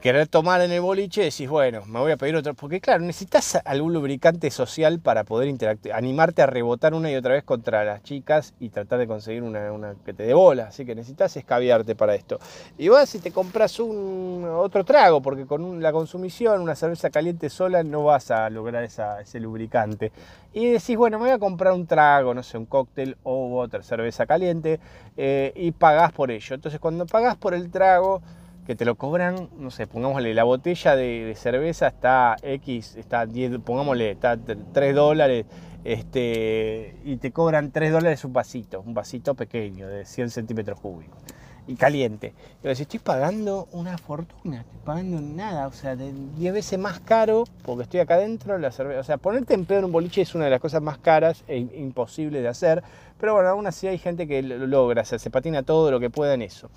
querer 0.00 0.28
tomar 0.28 0.60
en 0.60 0.70
el 0.70 0.80
boliche, 0.80 1.22
decís, 1.22 1.48
bueno, 1.48 1.84
me 1.86 1.98
voy 1.98 2.12
a 2.12 2.16
pedir 2.16 2.36
otro. 2.36 2.54
Porque, 2.54 2.80
claro, 2.80 3.00
necesitas 3.00 3.58
algún 3.64 3.92
lubricante 3.92 4.48
social 4.52 5.00
para 5.00 5.24
poder 5.24 5.48
interactuar, 5.48 5.98
animarte 5.98 6.40
a 6.40 6.46
rebotar 6.46 6.94
una 6.94 7.10
y 7.10 7.16
otra 7.16 7.32
vez 7.32 7.42
contra 7.42 7.84
las 7.84 8.04
chicas 8.04 8.54
y 8.60 8.68
tratar 8.68 9.00
de 9.00 9.08
conseguir 9.08 9.42
una, 9.42 9.96
que 10.04 10.12
te 10.12 10.22
dé 10.22 10.34
bola. 10.34 10.68
Así 10.68 10.86
que 10.86 10.94
necesitas 10.94 11.36
escabiarte 11.36 11.96
para 11.96 12.14
esto. 12.14 12.38
Y 12.78 12.90
vas 12.90 13.12
y 13.16 13.18
te 13.18 13.32
compras 13.32 13.80
un 13.80 14.46
otro 14.48 14.84
trago, 14.84 15.20
porque 15.20 15.44
con 15.44 15.82
la 15.82 15.90
consumición, 15.90 16.60
una 16.60 16.76
cerveza 16.76 17.10
caliente 17.10 17.50
sola, 17.50 17.82
no 17.82 18.04
vas 18.04 18.30
a 18.30 18.48
lograr 18.50 18.84
ese 18.84 19.40
lubricante. 19.40 20.12
Y 20.52 20.66
decís, 20.66 20.96
bueno, 20.96 21.18
me 21.18 21.24
voy 21.24 21.34
a 21.34 21.40
comprar 21.40 21.72
un 21.72 21.84
trago, 21.84 22.32
no 22.32 22.44
sé, 22.44 22.56
un 22.56 22.66
cóctel 22.66 23.16
o 23.24 23.58
otra 23.58 23.82
cerveza 23.82 24.24
caliente, 24.24 24.78
eh, 25.16 25.52
y 25.56 25.72
pagás 25.72 26.12
por 26.12 26.30
ello. 26.30 26.54
Entonces, 26.54 26.78
cuando 26.78 27.06
pagás 27.06 27.34
por 27.36 27.54
el 27.54 27.63
trago, 27.68 28.22
que 28.66 28.74
te 28.74 28.84
lo 28.84 28.94
cobran, 28.94 29.50
no 29.58 29.70
sé, 29.70 29.86
pongámosle, 29.86 30.34
la 30.34 30.44
botella 30.44 30.96
de, 30.96 31.34
cerveza 31.36 31.88
está 31.88 32.36
X, 32.42 32.96
está 32.96 33.26
10, 33.26 33.58
pongámosle, 33.58 34.12
está 34.12 34.36
3 34.36 34.94
dólares, 34.94 35.46
este, 35.84 36.96
y 37.04 37.16
te 37.16 37.30
cobran 37.30 37.70
3 37.70 37.92
dólares 37.92 38.24
un 38.24 38.32
vasito, 38.32 38.80
un 38.80 38.94
vasito 38.94 39.34
pequeño 39.34 39.88
de 39.88 40.06
100 40.06 40.30
centímetros 40.30 40.80
cúbicos 40.80 41.18
y 41.66 41.76
caliente. 41.76 42.34
Y 42.62 42.68
decís, 42.68 42.82
estoy 42.82 43.00
pagando 43.00 43.68
una 43.72 43.98
fortuna, 43.98 44.60
estoy 44.60 44.80
pagando 44.84 45.20
nada, 45.20 45.66
o 45.66 45.72
sea, 45.72 45.96
de 45.96 46.12
10 46.36 46.54
veces 46.54 46.78
más 46.78 47.00
caro 47.00 47.44
porque 47.64 47.84
estoy 47.84 48.00
acá 48.00 48.14
adentro, 48.14 48.58
la 48.58 48.70
cerveza, 48.70 49.00
o 49.00 49.04
sea, 49.04 49.16
ponerte 49.18 49.54
en 49.54 49.64
pedo 49.66 49.80
en 49.80 49.84
un 49.86 49.92
boliche 49.92 50.22
es 50.22 50.34
una 50.34 50.44
de 50.44 50.50
las 50.50 50.60
cosas 50.60 50.82
más 50.82 50.98
caras 50.98 51.44
e 51.48 51.58
imposible 51.58 52.40
de 52.40 52.48
hacer, 52.48 52.82
pero 53.18 53.34
bueno, 53.34 53.48
aún 53.48 53.66
así 53.66 53.86
hay 53.86 53.98
gente 53.98 54.26
que 54.26 54.42
lo 54.42 54.66
logra, 54.66 55.02
o 55.02 55.04
se 55.04 55.30
patina 55.30 55.62
todo 55.62 55.90
lo 55.90 56.00
que 56.00 56.10
pueda 56.10 56.34
en 56.34 56.42
eso. 56.42 56.70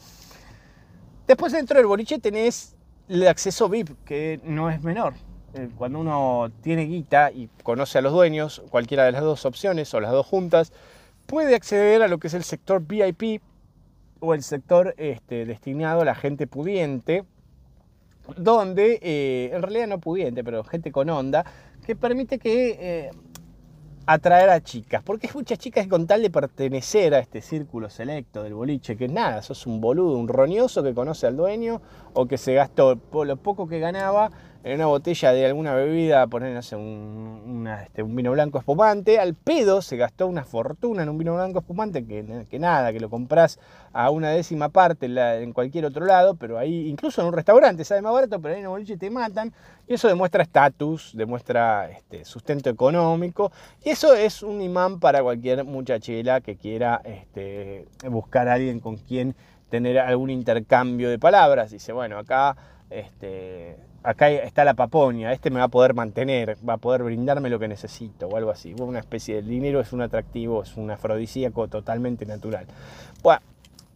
Después 1.27 1.51
dentro 1.51 1.77
del 1.77 1.87
boliche 1.87 2.19
tenés 2.19 2.77
el 3.09 3.27
acceso 3.27 3.67
VIP, 3.67 3.89
que 4.05 4.39
no 4.45 4.69
es 4.69 4.81
menor. 4.81 5.13
Eh, 5.53 5.69
cuando 5.77 5.99
uno 5.99 6.49
tiene 6.61 6.85
guita 6.85 7.31
y 7.31 7.49
conoce 7.63 7.97
a 7.97 8.01
los 8.01 8.13
dueños, 8.13 8.61
cualquiera 8.69 9.03
de 9.03 9.11
las 9.11 9.21
dos 9.21 9.45
opciones 9.45 9.93
o 9.93 9.99
las 9.99 10.11
dos 10.11 10.25
juntas, 10.25 10.71
puede 11.25 11.53
acceder 11.53 12.01
a 12.01 12.07
lo 12.07 12.17
que 12.17 12.27
es 12.27 12.33
el 12.33 12.43
sector 12.43 12.81
VIP 12.81 13.41
o 14.21 14.33
el 14.33 14.41
sector 14.41 14.95
este, 14.97 15.45
destinado 15.45 16.01
a 16.01 16.05
la 16.05 16.15
gente 16.15 16.47
pudiente, 16.47 17.25
donde, 18.37 18.99
eh, 19.01 19.51
en 19.53 19.61
realidad 19.61 19.87
no 19.87 19.99
pudiente, 19.99 20.45
pero 20.45 20.63
gente 20.63 20.93
con 20.93 21.09
onda, 21.09 21.45
que 21.85 21.97
permite 21.97 22.39
que 22.39 22.77
eh, 22.79 23.11
atraer 24.07 24.49
a 24.49 24.61
chicas, 24.61 25.03
porque 25.03 25.27
hay 25.27 25.33
muchas 25.35 25.59
chicas 25.59 25.83
que 25.83 25.89
con 25.89 26.07
tal 26.07 26.21
de 26.21 26.29
pertenecer 26.29 27.13
a 27.13 27.19
este 27.19 27.41
círculo 27.41 27.89
selecto 27.89 28.41
del 28.41 28.53
boliche, 28.53 28.95
que 28.95 29.09
nada, 29.09 29.41
sos 29.41 29.67
un 29.67 29.81
boludo, 29.81 30.17
un 30.17 30.29
roñoso 30.29 30.81
que 30.81 30.93
conoce 30.93 31.27
al 31.27 31.35
dueño 31.35 31.81
o 32.13 32.25
que 32.25 32.37
se 32.37 32.53
gastó 32.53 32.97
lo 33.11 33.35
poco 33.35 33.67
que 33.67 33.79
ganaba 33.79 34.31
en 34.67 34.75
una 34.75 34.87
botella 34.87 35.31
de 35.31 35.45
alguna 35.45 35.73
bebida, 35.73 36.27
poner, 36.27 36.61
un, 36.73 37.69
este, 37.83 38.03
un, 38.03 38.15
vino 38.15 38.31
blanco 38.31 38.59
espumante, 38.59 39.17
al 39.17 39.33
pedo 39.33 39.81
se 39.81 39.95
gastó 39.95 40.27
una 40.27 40.43
fortuna 40.43 41.03
en 41.03 41.09
un 41.09 41.17
vino 41.17 41.35
blanco 41.35 41.59
espumante, 41.59 42.05
que, 42.05 42.45
que 42.49 42.59
nada, 42.59 42.91
que 42.91 42.99
lo 42.99 43.09
compras 43.09 43.59
a 43.93 44.09
una 44.09 44.29
décima 44.31 44.67
parte 44.69 45.05
en 45.41 45.53
cualquier 45.53 45.85
otro 45.85 46.05
lado, 46.05 46.35
pero 46.35 46.57
ahí, 46.57 46.89
incluso 46.89 47.21
en 47.21 47.27
un 47.27 47.33
restaurante, 47.33 47.85
sabe 47.85 48.01
más 48.01 48.11
barato, 48.11 48.41
pero 48.41 48.53
ahí 48.53 48.59
en 48.59 48.65
el 48.65 48.69
boliche 48.69 48.97
te 48.97 49.09
matan, 49.09 49.53
y 49.87 49.93
eso 49.93 50.09
demuestra 50.09 50.43
estatus, 50.43 51.13
demuestra 51.15 51.89
este, 51.89 52.25
sustento 52.25 52.69
económico, 52.69 53.53
y 53.85 53.91
eso 53.91 54.13
es 54.13 54.43
un 54.43 54.61
imán 54.61 54.99
para 54.99 55.23
cualquier 55.23 55.63
muchachela 55.63 56.41
que 56.41 56.57
quiera 56.57 57.01
este, 57.05 57.87
buscar 58.09 58.49
a 58.49 58.55
alguien 58.55 58.81
con 58.81 58.97
quien 58.97 59.33
tener 59.69 59.97
algún 59.99 60.29
intercambio 60.29 61.09
de 61.09 61.19
palabras. 61.19 61.71
Dice, 61.71 61.93
bueno, 61.93 62.17
acá 62.17 62.55
este, 62.89 63.77
acá 64.07 64.29
está 64.29 64.63
la 64.63 64.73
paponia, 64.73 65.33
este 65.33 65.49
me 65.49 65.59
va 65.59 65.65
a 65.65 65.67
poder 65.67 65.93
mantener, 65.93 66.57
va 66.67 66.73
a 66.73 66.77
poder 66.77 67.03
brindarme 67.03 67.49
lo 67.49 67.59
que 67.59 67.67
necesito 67.67 68.27
o 68.27 68.37
algo 68.37 68.51
así. 68.51 68.73
Una 68.79 68.99
especie 68.99 69.35
de 69.35 69.41
dinero 69.41 69.81
es 69.81 69.91
un 69.91 70.01
atractivo, 70.01 70.63
es 70.63 70.77
un 70.77 70.89
afrodisíaco 70.89 71.67
totalmente 71.67 72.25
natural. 72.25 72.65
Bueno, 73.21 73.41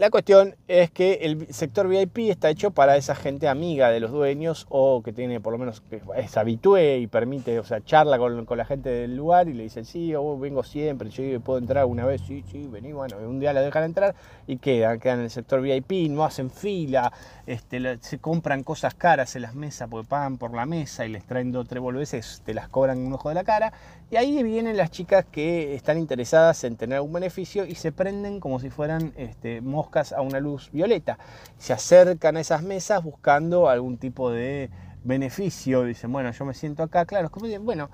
la 0.02 0.10
cuestión 0.10 0.56
es 0.68 0.90
que 0.90 1.20
el 1.22 1.54
sector 1.54 1.88
VIP 1.88 2.32
está 2.32 2.50
hecho 2.50 2.72
para 2.72 2.98
esa 2.98 3.14
gente 3.14 3.48
amiga 3.48 3.92
de 3.92 4.00
los 4.00 4.10
dueños 4.10 4.66
o 4.68 5.04
que 5.04 5.14
tiene 5.14 5.40
por 5.40 5.54
lo 5.54 5.60
menos 5.60 5.84
es 6.16 6.38
habitué 6.38 6.98
y 6.98 7.06
permite, 7.06 7.60
o 7.60 7.64
sea, 7.64 7.86
charla 7.86 8.18
con, 8.18 8.48
la 8.58 8.66
gente 8.66 8.90
del 8.90 9.16
lugar 9.16 9.48
y 9.48 9.54
le 9.54 9.62
dicen, 9.62 9.86
sí, 9.86 10.08
yo 10.08 10.40
vengo 10.40 10.64
siempre, 10.64 11.12
yo 11.12 11.40
puedo 11.42 11.60
entrar 11.60 11.86
una 11.86 12.04
vez, 12.04 12.22
sí, 12.22 12.44
sí, 12.52 12.68
vení, 12.68 12.94
bueno, 12.94 13.18
un 13.20 13.40
día 13.40 13.54
la 13.54 13.62
dejan 13.62 13.84
entrar 13.84 14.16
y 14.48 14.58
quedan, 14.58 15.00
quedan 15.00 15.20
en 15.20 15.26
el 15.26 15.30
sector 15.30 15.62
VIP, 15.62 16.10
no 16.10 16.26
hacen 16.26 16.50
fila, 16.50 17.14
este, 17.46 18.00
se 18.02 18.18
compran 18.18 18.64
cosas 18.64 18.96
caras 18.96 19.36
en 19.36 19.44
las 19.44 19.54
mesas 19.54 19.88
porque 19.88 20.10
pagan 20.10 20.40
por 20.40 20.52
la 20.56 20.66
mesa 20.66 21.06
y 21.06 21.10
les 21.10 21.26
traen 21.26 21.52
dos 21.52 21.66
o 21.66 21.68
tres 21.68 21.80
boludeces, 21.80 22.42
te 22.44 22.56
las 22.56 22.70
cobran 22.70 22.98
un 22.98 23.14
ojo 23.14 23.30
de 23.30 23.36
la 23.36 23.44
cara 23.44 23.72
y 24.12 24.18
ahí 24.18 24.44
vienen 24.44 24.76
las 24.76 24.92
chicas 24.92 25.26
que 25.32 25.74
están 25.74 25.98
interesadas 25.98 26.66
en 26.66 26.76
tener 26.76 26.98
algún 26.98 27.14
beneficio 27.14 27.66
y 27.66 27.76
se 27.76 27.94
prenden 27.94 28.42
como 28.42 28.60
si 28.60 28.70
fueran 28.70 29.14
este, 29.16 29.62
moscas 29.62 30.12
a 30.12 30.20
una 30.20 30.42
luz 30.42 30.70
violeta. 30.74 31.18
Se 31.58 31.72
acercan 31.72 32.36
a 32.36 32.42
esas 32.42 32.62
mesas 32.62 33.02
buscando 33.02 33.70
algún 33.70 33.98
tipo 33.98 34.30
de 34.30 34.70
beneficio, 35.06 35.86
dicen, 35.86 36.12
bueno, 36.12 36.30
yo 36.32 36.44
me 36.44 36.54
siento 36.54 36.84
acá, 36.84 37.06
claro, 37.06 37.28
es 37.28 37.32
como, 37.32 37.48
bueno, 37.62 37.90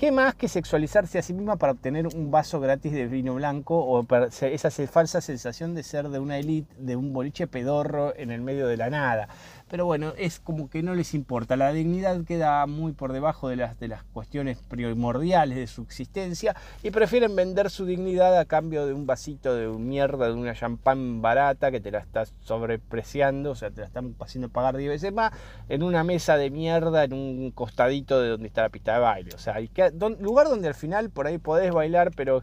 ¿Qué 0.00 0.12
más 0.12 0.34
que 0.34 0.48
sexualizarse 0.48 1.18
a 1.18 1.22
sí 1.22 1.34
misma 1.34 1.56
para 1.56 1.72
obtener 1.72 2.06
un 2.06 2.30
vaso 2.30 2.58
gratis 2.58 2.90
de 2.90 3.06
vino 3.06 3.34
blanco 3.34 3.78
o 3.78 4.06
esa 4.30 4.70
falsa 4.70 5.20
sensación 5.20 5.74
de 5.74 5.82
ser 5.82 6.08
de 6.08 6.18
una 6.18 6.38
élite, 6.38 6.74
de 6.78 6.96
un 6.96 7.12
boliche 7.12 7.46
pedorro 7.46 8.16
en 8.16 8.30
el 8.30 8.40
medio 8.40 8.66
de 8.66 8.78
la 8.78 8.88
nada? 8.88 9.28
Pero 9.70 9.86
bueno, 9.86 10.14
es 10.18 10.40
como 10.40 10.68
que 10.68 10.82
no 10.82 10.94
les 10.96 11.14
importa. 11.14 11.56
La 11.56 11.72
dignidad 11.72 12.24
queda 12.24 12.66
muy 12.66 12.92
por 12.92 13.12
debajo 13.12 13.48
de 13.48 13.54
las, 13.54 13.78
de 13.78 13.86
las 13.86 14.02
cuestiones 14.02 14.58
primordiales 14.58 15.56
de 15.56 15.68
su 15.68 15.82
existencia 15.82 16.56
y 16.82 16.90
prefieren 16.90 17.36
vender 17.36 17.70
su 17.70 17.86
dignidad 17.86 18.36
a 18.36 18.46
cambio 18.46 18.84
de 18.84 18.94
un 18.94 19.06
vasito 19.06 19.54
de 19.54 19.68
mierda, 19.68 20.26
de 20.26 20.32
una 20.32 20.54
champán 20.54 21.22
barata 21.22 21.70
que 21.70 21.80
te 21.80 21.92
la 21.92 22.00
estás 22.00 22.34
sobrepreciando, 22.40 23.52
o 23.52 23.54
sea, 23.54 23.70
te 23.70 23.82
la 23.82 23.86
están 23.86 24.16
haciendo 24.18 24.48
pagar 24.48 24.76
10 24.76 24.90
veces 24.90 25.12
más, 25.12 25.32
en 25.68 25.84
una 25.84 26.02
mesa 26.02 26.36
de 26.36 26.50
mierda, 26.50 27.04
en 27.04 27.12
un 27.12 27.52
costadito 27.52 28.20
de 28.20 28.30
donde 28.30 28.48
está 28.48 28.62
la 28.62 28.70
pista 28.70 28.94
de 28.94 28.98
baile. 28.98 29.34
O 29.36 29.38
sea, 29.38 29.54
hay 29.54 29.68
que, 29.68 29.92
lugar 30.18 30.48
donde 30.48 30.66
al 30.66 30.74
final 30.74 31.10
por 31.10 31.28
ahí 31.28 31.38
podés 31.38 31.72
bailar, 31.72 32.10
pero 32.16 32.42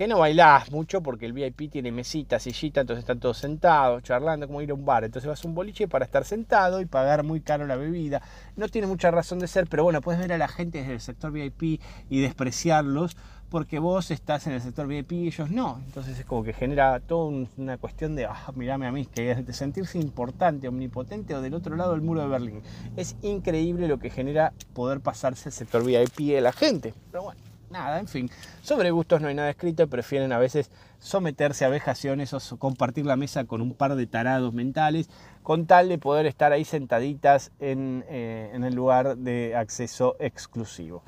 que 0.00 0.08
no 0.08 0.18
bailás 0.18 0.72
mucho 0.72 1.02
porque 1.02 1.26
el 1.26 1.34
VIP 1.34 1.70
tiene 1.70 1.92
mesita, 1.92 2.38
sillita, 2.38 2.80
entonces 2.80 3.02
están 3.02 3.20
todos 3.20 3.36
sentados, 3.36 4.02
charlando, 4.02 4.46
como 4.46 4.62
ir 4.62 4.70
a 4.70 4.72
un 4.72 4.86
bar. 4.86 5.04
Entonces 5.04 5.28
vas 5.28 5.44
a 5.44 5.46
un 5.46 5.54
boliche 5.54 5.88
para 5.88 6.06
estar 6.06 6.24
sentado 6.24 6.80
y 6.80 6.86
pagar 6.86 7.22
muy 7.22 7.42
caro 7.42 7.66
la 7.66 7.76
bebida. 7.76 8.22
No 8.56 8.66
tiene 8.68 8.86
mucha 8.86 9.10
razón 9.10 9.40
de 9.40 9.46
ser, 9.46 9.66
pero 9.66 9.84
bueno, 9.84 10.00
puedes 10.00 10.18
ver 10.18 10.32
a 10.32 10.38
la 10.38 10.48
gente 10.48 10.78
desde 10.78 10.94
el 10.94 11.00
sector 11.02 11.32
VIP 11.32 11.82
y 12.08 12.20
despreciarlos 12.22 13.14
porque 13.50 13.78
vos 13.78 14.10
estás 14.10 14.46
en 14.46 14.54
el 14.54 14.62
sector 14.62 14.86
VIP 14.86 15.12
y 15.12 15.26
ellos 15.26 15.50
no. 15.50 15.78
Entonces 15.84 16.18
es 16.18 16.24
como 16.24 16.44
que 16.44 16.54
genera 16.54 16.98
toda 17.00 17.46
una 17.58 17.76
cuestión 17.76 18.16
de, 18.16 18.24
ah, 18.24 18.50
mirame 18.54 18.86
a 18.86 18.92
mí, 18.92 19.04
que 19.04 19.34
de 19.34 19.52
sentirse 19.52 19.98
importante, 19.98 20.66
omnipotente 20.66 21.34
o 21.34 21.42
del 21.42 21.52
otro 21.52 21.76
lado 21.76 21.92
del 21.92 22.00
muro 22.00 22.22
de 22.22 22.28
Berlín. 22.28 22.62
Es 22.96 23.16
increíble 23.20 23.86
lo 23.86 23.98
que 23.98 24.08
genera 24.08 24.54
poder 24.72 25.00
pasarse 25.00 25.50
el 25.50 25.52
sector 25.52 25.84
VIP 25.84 26.32
de 26.32 26.40
la 26.40 26.52
gente. 26.52 26.94
Pero 27.10 27.24
bueno 27.24 27.49
nada, 27.70 27.98
en 27.98 28.08
fin, 28.08 28.30
sobre 28.62 28.90
gustos 28.90 29.20
no 29.20 29.28
hay 29.28 29.34
nada 29.34 29.50
escrito, 29.50 29.88
prefieren 29.88 30.32
a 30.32 30.38
veces 30.38 30.70
someterse 30.98 31.64
a 31.64 31.68
vejaciones 31.68 32.34
o 32.34 32.58
compartir 32.58 33.06
la 33.06 33.16
mesa 33.16 33.44
con 33.44 33.60
un 33.60 33.74
par 33.74 33.94
de 33.94 34.06
tarados 34.06 34.52
mentales, 34.52 35.08
con 35.42 35.66
tal 35.66 35.88
de 35.88 35.98
poder 35.98 36.26
estar 36.26 36.52
ahí 36.52 36.64
sentaditas 36.64 37.52
en, 37.60 38.04
eh, 38.08 38.50
en 38.52 38.64
el 38.64 38.74
lugar 38.74 39.16
de 39.16 39.56
acceso 39.56 40.16
exclusivo. 40.18 41.02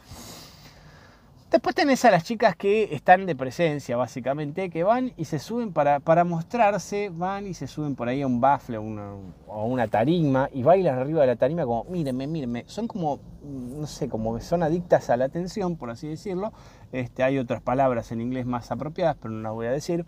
Después 1.53 1.75
tenés 1.77 2.03
a 2.07 2.11
las 2.11 2.25
chicas 2.25 2.57
que 2.57 2.95
están 2.95 3.27
de 3.27 3.37
presencia, 3.37 3.95
básicamente, 3.99 4.71
que 4.71 4.85
van 4.85 5.12
y 5.19 5.27
se 5.27 5.38
suben 5.38 5.75
para, 5.75 6.01
para 6.01 6.25
mostrarse, 6.25 7.11
van 7.12 7.47
y 7.47 7.53
se 7.53 7.67
suben 7.67 7.95
por 7.95 8.09
ahí 8.09 8.23
a 8.23 8.27
un 8.27 8.41
bafle 8.41 8.79
o 8.79 8.83
una, 8.83 9.12
una 9.49 9.87
tarima 9.87 10.49
y 10.51 10.62
bailan 10.62 10.99
arriba 10.99 11.21
de 11.21 11.27
la 11.27 11.37
tarima 11.37 11.67
como, 11.67 11.85
mírenme, 11.85 12.27
mírenme. 12.27 12.65
Son 12.69 12.88
como, 12.88 13.21
no 13.43 13.87
sé, 13.87 14.09
como 14.09 14.35
que 14.35 14.41
son 14.41 14.62
adictas 14.62 15.11
a 15.11 15.19
la 15.19 15.27
atención, 15.27 15.77
por 15.77 15.91
así 15.91 16.09
decirlo. 16.09 16.55
Este, 16.91 17.23
hay 17.23 17.37
otras 17.37 17.61
palabras 17.61 18.12
en 18.12 18.23
inglés 18.23 18.47
más 18.47 18.73
apropiadas, 18.73 19.19
pero 19.21 19.35
no 19.35 19.43
las 19.43 19.53
voy 19.53 19.67
a 19.67 19.73
decir. 19.73 20.07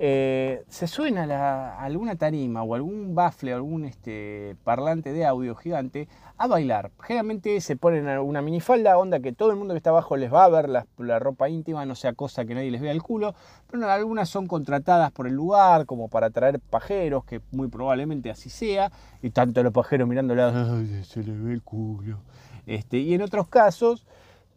Eh, 0.00 0.62
se 0.68 0.86
suena 0.86 1.76
alguna 1.76 2.14
tarima 2.14 2.62
o 2.62 2.76
algún 2.76 3.16
bafle, 3.16 3.52
algún 3.52 3.84
este, 3.84 4.54
parlante 4.62 5.12
de 5.12 5.26
audio 5.26 5.56
gigante 5.56 6.06
a 6.36 6.46
bailar. 6.46 6.92
Generalmente 7.02 7.60
se 7.60 7.74
ponen 7.74 8.06
una 8.20 8.40
minifalda, 8.40 8.96
onda 8.96 9.18
que 9.18 9.32
todo 9.32 9.50
el 9.50 9.56
mundo 9.56 9.74
que 9.74 9.78
está 9.78 9.90
abajo 9.90 10.16
les 10.16 10.32
va 10.32 10.44
a 10.44 10.48
ver 10.50 10.68
la, 10.68 11.18
ropa 11.18 11.48
íntima, 11.48 11.84
no 11.84 11.96
sea 11.96 12.12
cosa 12.12 12.44
que 12.44 12.54
nadie 12.54 12.70
les 12.70 12.80
vea 12.80 12.92
el 12.92 13.02
culo, 13.02 13.34
pero 13.68 13.90
algunas 13.90 14.28
son 14.28 14.46
contratadas 14.46 15.10
por 15.10 15.26
el 15.26 15.34
lugar 15.34 15.84
como 15.84 16.06
para 16.06 16.30
traer 16.30 16.60
pajeros, 16.60 17.24
que 17.24 17.40
muy 17.50 17.66
probablemente 17.66 18.30
así 18.30 18.50
sea, 18.50 18.92
y 19.20 19.30
tanto 19.30 19.64
los 19.64 19.72
pajeros 19.72 20.06
mirándola, 20.08 20.80
se 21.02 21.24
les 21.24 21.42
ve 21.42 21.52
el 21.52 21.62
culo. 21.64 22.20
Este, 22.66 22.98
y 22.98 23.14
en 23.14 23.22
otros 23.22 23.48
casos 23.48 24.06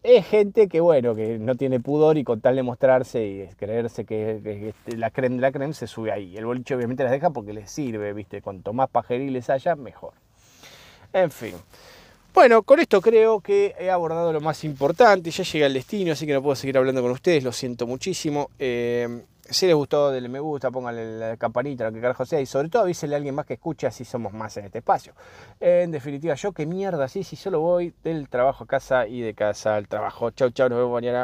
es 0.03 0.25
gente 0.25 0.67
que, 0.67 0.79
bueno, 0.79 1.13
que 1.13 1.37
no 1.37 1.55
tiene 1.55 1.79
pudor 1.79 2.17
y 2.17 2.23
con 2.23 2.41
tal 2.41 2.55
de 2.55 2.63
mostrarse 2.63 3.25
y 3.25 3.47
creerse 3.55 4.03
que, 4.05 4.73
la 4.87 5.11
creme 5.11 5.35
de 5.35 5.41
la 5.41 5.51
creme 5.51 5.73
se 5.73 5.87
sube 5.87 6.11
ahí. 6.11 6.35
El 6.37 6.45
boliche 6.45 6.75
obviamente 6.75 7.03
las 7.03 7.11
deja 7.11 7.29
porque 7.29 7.53
les 7.53 7.69
sirve, 7.69 8.13
¿viste? 8.13 8.41
Cuanto 8.41 8.73
más 8.73 8.89
pajeriles 8.89 9.49
haya, 9.49 9.75
mejor. 9.75 10.13
En 11.13 11.29
fin. 11.29 11.53
Bueno, 12.33 12.63
con 12.63 12.79
esto 12.79 13.01
creo 13.01 13.41
que 13.41 13.75
he 13.77 13.91
abordado 13.91 14.31
lo 14.33 14.41
más 14.41 14.63
importante. 14.63 15.29
Ya 15.29 15.43
llegué 15.43 15.65
al 15.65 15.73
destino, 15.73 16.13
así 16.13 16.25
que 16.25 16.33
no 16.33 16.41
puedo 16.41 16.55
seguir 16.55 16.77
hablando 16.77 17.01
con 17.01 17.11
ustedes. 17.11 17.43
Lo 17.43 17.51
siento 17.51 17.85
muchísimo. 17.85 18.49
Eh, 18.57 19.23
si 19.49 19.67
les 19.67 19.75
gustó, 19.75 20.11
denle 20.11 20.29
me 20.29 20.39
gusta, 20.39 20.71
pónganle 20.71 21.17
la 21.17 21.37
campanita, 21.37 21.85
lo 21.85 21.91
que 21.91 22.01
carajo 22.01 22.25
sea, 22.25 22.39
y 22.39 22.45
sobre 22.45 22.69
todo 22.69 22.83
avísenle 22.83 23.15
a 23.15 23.17
alguien 23.17 23.35
más 23.35 23.45
que 23.45 23.55
escuche, 23.55 23.87
así 23.87 24.05
somos 24.05 24.33
más 24.33 24.55
en 24.57 24.65
este 24.65 24.79
espacio. 24.79 25.13
En 25.59 25.91
definitiva, 25.91 26.35
yo 26.35 26.51
qué 26.51 26.65
mierda, 26.65 27.07
sí, 27.07 27.23
si 27.23 27.35
solo 27.35 27.59
voy 27.59 27.93
del 28.03 28.29
trabajo 28.29 28.63
a 28.63 28.67
casa 28.67 29.07
y 29.07 29.21
de 29.21 29.33
casa 29.33 29.75
al 29.75 29.87
trabajo. 29.87 30.31
Chau, 30.31 30.51
chau, 30.51 30.69
nos 30.69 30.77
vemos 30.77 30.93
mañana. 30.93 31.19